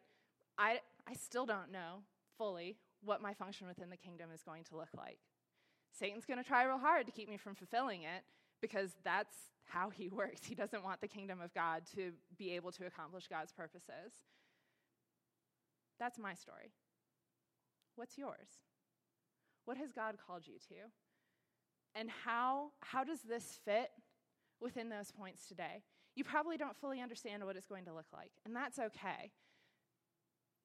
I, 0.58 0.80
I 1.08 1.14
still 1.14 1.46
don't 1.46 1.72
know 1.72 2.02
fully 2.38 2.78
what 3.02 3.22
my 3.22 3.34
function 3.34 3.68
within 3.68 3.90
the 3.90 3.98
kingdom 3.98 4.30
is 4.34 4.44
going 4.44 4.64
to 4.66 4.78
look 4.78 4.90
like. 4.98 5.20
Satan's 5.98 6.26
going 6.26 6.42
to 6.42 6.48
try 6.48 6.64
real 6.64 6.78
hard 6.78 7.06
to 7.06 7.12
keep 7.12 7.30
me 7.30 7.38
from 7.38 7.56
fulfilling 7.56 8.04
it 8.04 8.24
because 8.62 8.92
that's 9.04 9.36
how 9.66 9.90
he 9.90 10.10
works. 10.14 10.42
He 10.46 10.56
doesn't 10.56 10.84
want 10.84 11.02
the 11.02 11.08
kingdom 11.08 11.42
of 11.42 11.54
God 11.54 11.84
to 11.96 12.12
be 12.38 12.52
able 12.56 12.72
to 12.74 12.86
accomplish 12.86 13.28
God's 13.28 13.52
purposes. 13.52 14.14
That's 16.00 16.18
my 16.18 16.34
story. 16.34 16.72
What's 17.96 18.18
yours? 18.18 18.48
What 19.66 19.78
has 19.78 19.92
God 19.92 20.16
called 20.26 20.48
you 20.48 20.56
to? 20.70 20.90
And 21.96 22.10
how, 22.10 22.72
how 22.82 23.04
does 23.04 23.22
this 23.22 23.60
fit 23.66 23.92
within 24.62 24.90
those 24.90 25.12
points 25.12 25.48
today? 25.48 25.84
You 26.16 26.24
probably 26.24 26.58
don't 26.58 26.76
fully 26.78 27.02
understand 27.02 27.44
what 27.44 27.56
it's 27.56 27.68
going 27.68 27.86
to 27.86 27.94
look 27.94 28.08
like, 28.14 28.32
and 28.46 28.56
that's 28.56 28.80
okay. 28.80 29.32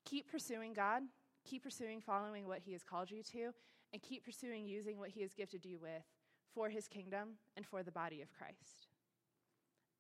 Keep 0.05 0.31
pursuing 0.31 0.73
God, 0.73 1.03
keep 1.45 1.63
pursuing 1.63 2.01
following 2.01 2.47
what 2.47 2.61
He 2.65 2.73
has 2.73 2.83
called 2.83 3.11
you 3.11 3.23
to, 3.33 3.53
and 3.95 4.03
keep 4.03 4.25
pursuing 4.25 4.67
using 4.67 4.99
what 4.99 5.11
He 5.11 5.23
has 5.23 5.33
gifted 5.33 5.65
you 5.65 5.79
with 5.79 6.03
for 6.53 6.69
His 6.69 6.89
kingdom 6.89 7.39
and 7.57 7.65
for 7.65 7.85
the 7.85 7.93
body 7.93 8.21
of 8.21 8.33
Christ. 8.33 8.89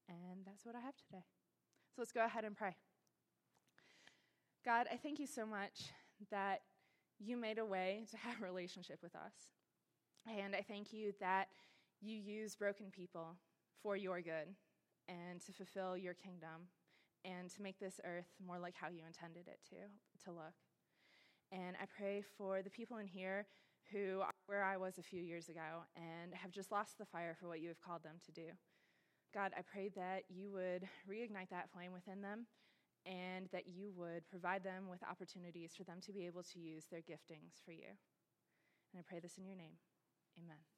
And 0.09 0.45
that's 0.45 0.67
what 0.67 0.75
I 0.75 0.81
have 0.81 0.97
today. 0.97 1.25
So 1.95 2.03
let's 2.03 2.11
go 2.11 2.25
ahead 2.25 2.45
and 2.45 2.57
pray. 2.57 2.75
God, 4.65 4.89
I 4.93 4.97
thank 4.97 5.21
you 5.21 5.29
so 5.29 5.47
much 5.47 5.93
that 6.33 6.63
you 7.21 7.37
made 7.37 7.59
a 7.59 7.65
way 7.65 8.05
to 8.11 8.17
have 8.17 8.43
a 8.43 8.45
relationship 8.45 8.99
with 9.01 9.15
us. 9.15 9.33
And 10.27 10.57
I 10.57 10.63
thank 10.63 10.93
you 10.93 11.13
that 11.21 11.47
you 12.01 12.17
use 12.17 12.57
broken 12.57 12.87
people 12.91 13.37
for 13.81 13.97
your 13.97 14.21
good 14.21 14.57
and 15.09 15.41
to 15.47 15.53
fulfill 15.53 15.97
your 15.97 16.15
kingdom 16.15 16.69
and 17.25 17.49
to 17.51 17.63
make 17.63 17.79
this 17.79 18.01
earth 18.05 18.27
more 18.45 18.59
like 18.59 18.75
how 18.75 18.89
you 18.89 19.03
intended 19.07 19.47
it 19.47 19.61
to, 19.69 20.25
to 20.25 20.33
look. 20.33 20.55
And 21.53 21.77
I 21.81 21.85
pray 21.87 22.25
for 22.37 22.61
the 22.63 22.71
people 22.71 22.97
in 22.97 23.07
here 23.07 23.47
who 23.93 24.21
are 24.21 24.31
where 24.47 24.65
I 24.65 24.77
was 24.77 24.99
a 24.99 25.03
few 25.03 25.21
years 25.21 25.49
ago 25.49 25.85
and 25.97 26.35
have 26.35 26.51
just 26.51 26.73
lost 26.73 26.99
the 26.99 27.05
fire 27.05 27.35
for 27.39 27.49
what 27.49 27.61
you 27.61 27.69
have 27.69 27.81
called 27.81 28.03
them 28.03 28.17
to 28.27 28.33
do. 28.33 28.49
God, 29.33 29.53
I 29.57 29.63
pray 29.63 29.91
that 29.97 30.25
you 30.29 30.51
would 30.53 30.89
reignite 31.11 31.51
that 31.51 31.71
flame 31.71 31.93
within 31.93 32.21
them 32.23 32.47
and 33.07 33.49
that 33.53 33.67
you 33.67 33.93
would 33.97 34.29
provide 34.29 34.63
them 34.65 34.89
with 34.89 35.03
opportunities 35.03 35.73
for 35.77 35.85
them 35.85 35.99
to 36.07 36.13
be 36.13 36.27
able 36.27 36.43
to 36.43 36.59
use 36.59 36.85
their 36.91 37.01
giftings 37.01 37.63
for 37.65 37.73
you. 37.73 37.91
And 38.93 39.01
I 39.01 39.03
pray 39.07 39.19
this 39.21 39.39
in 39.39 39.45
your 39.45 39.57
name. 39.57 39.77
Amen. 40.39 40.74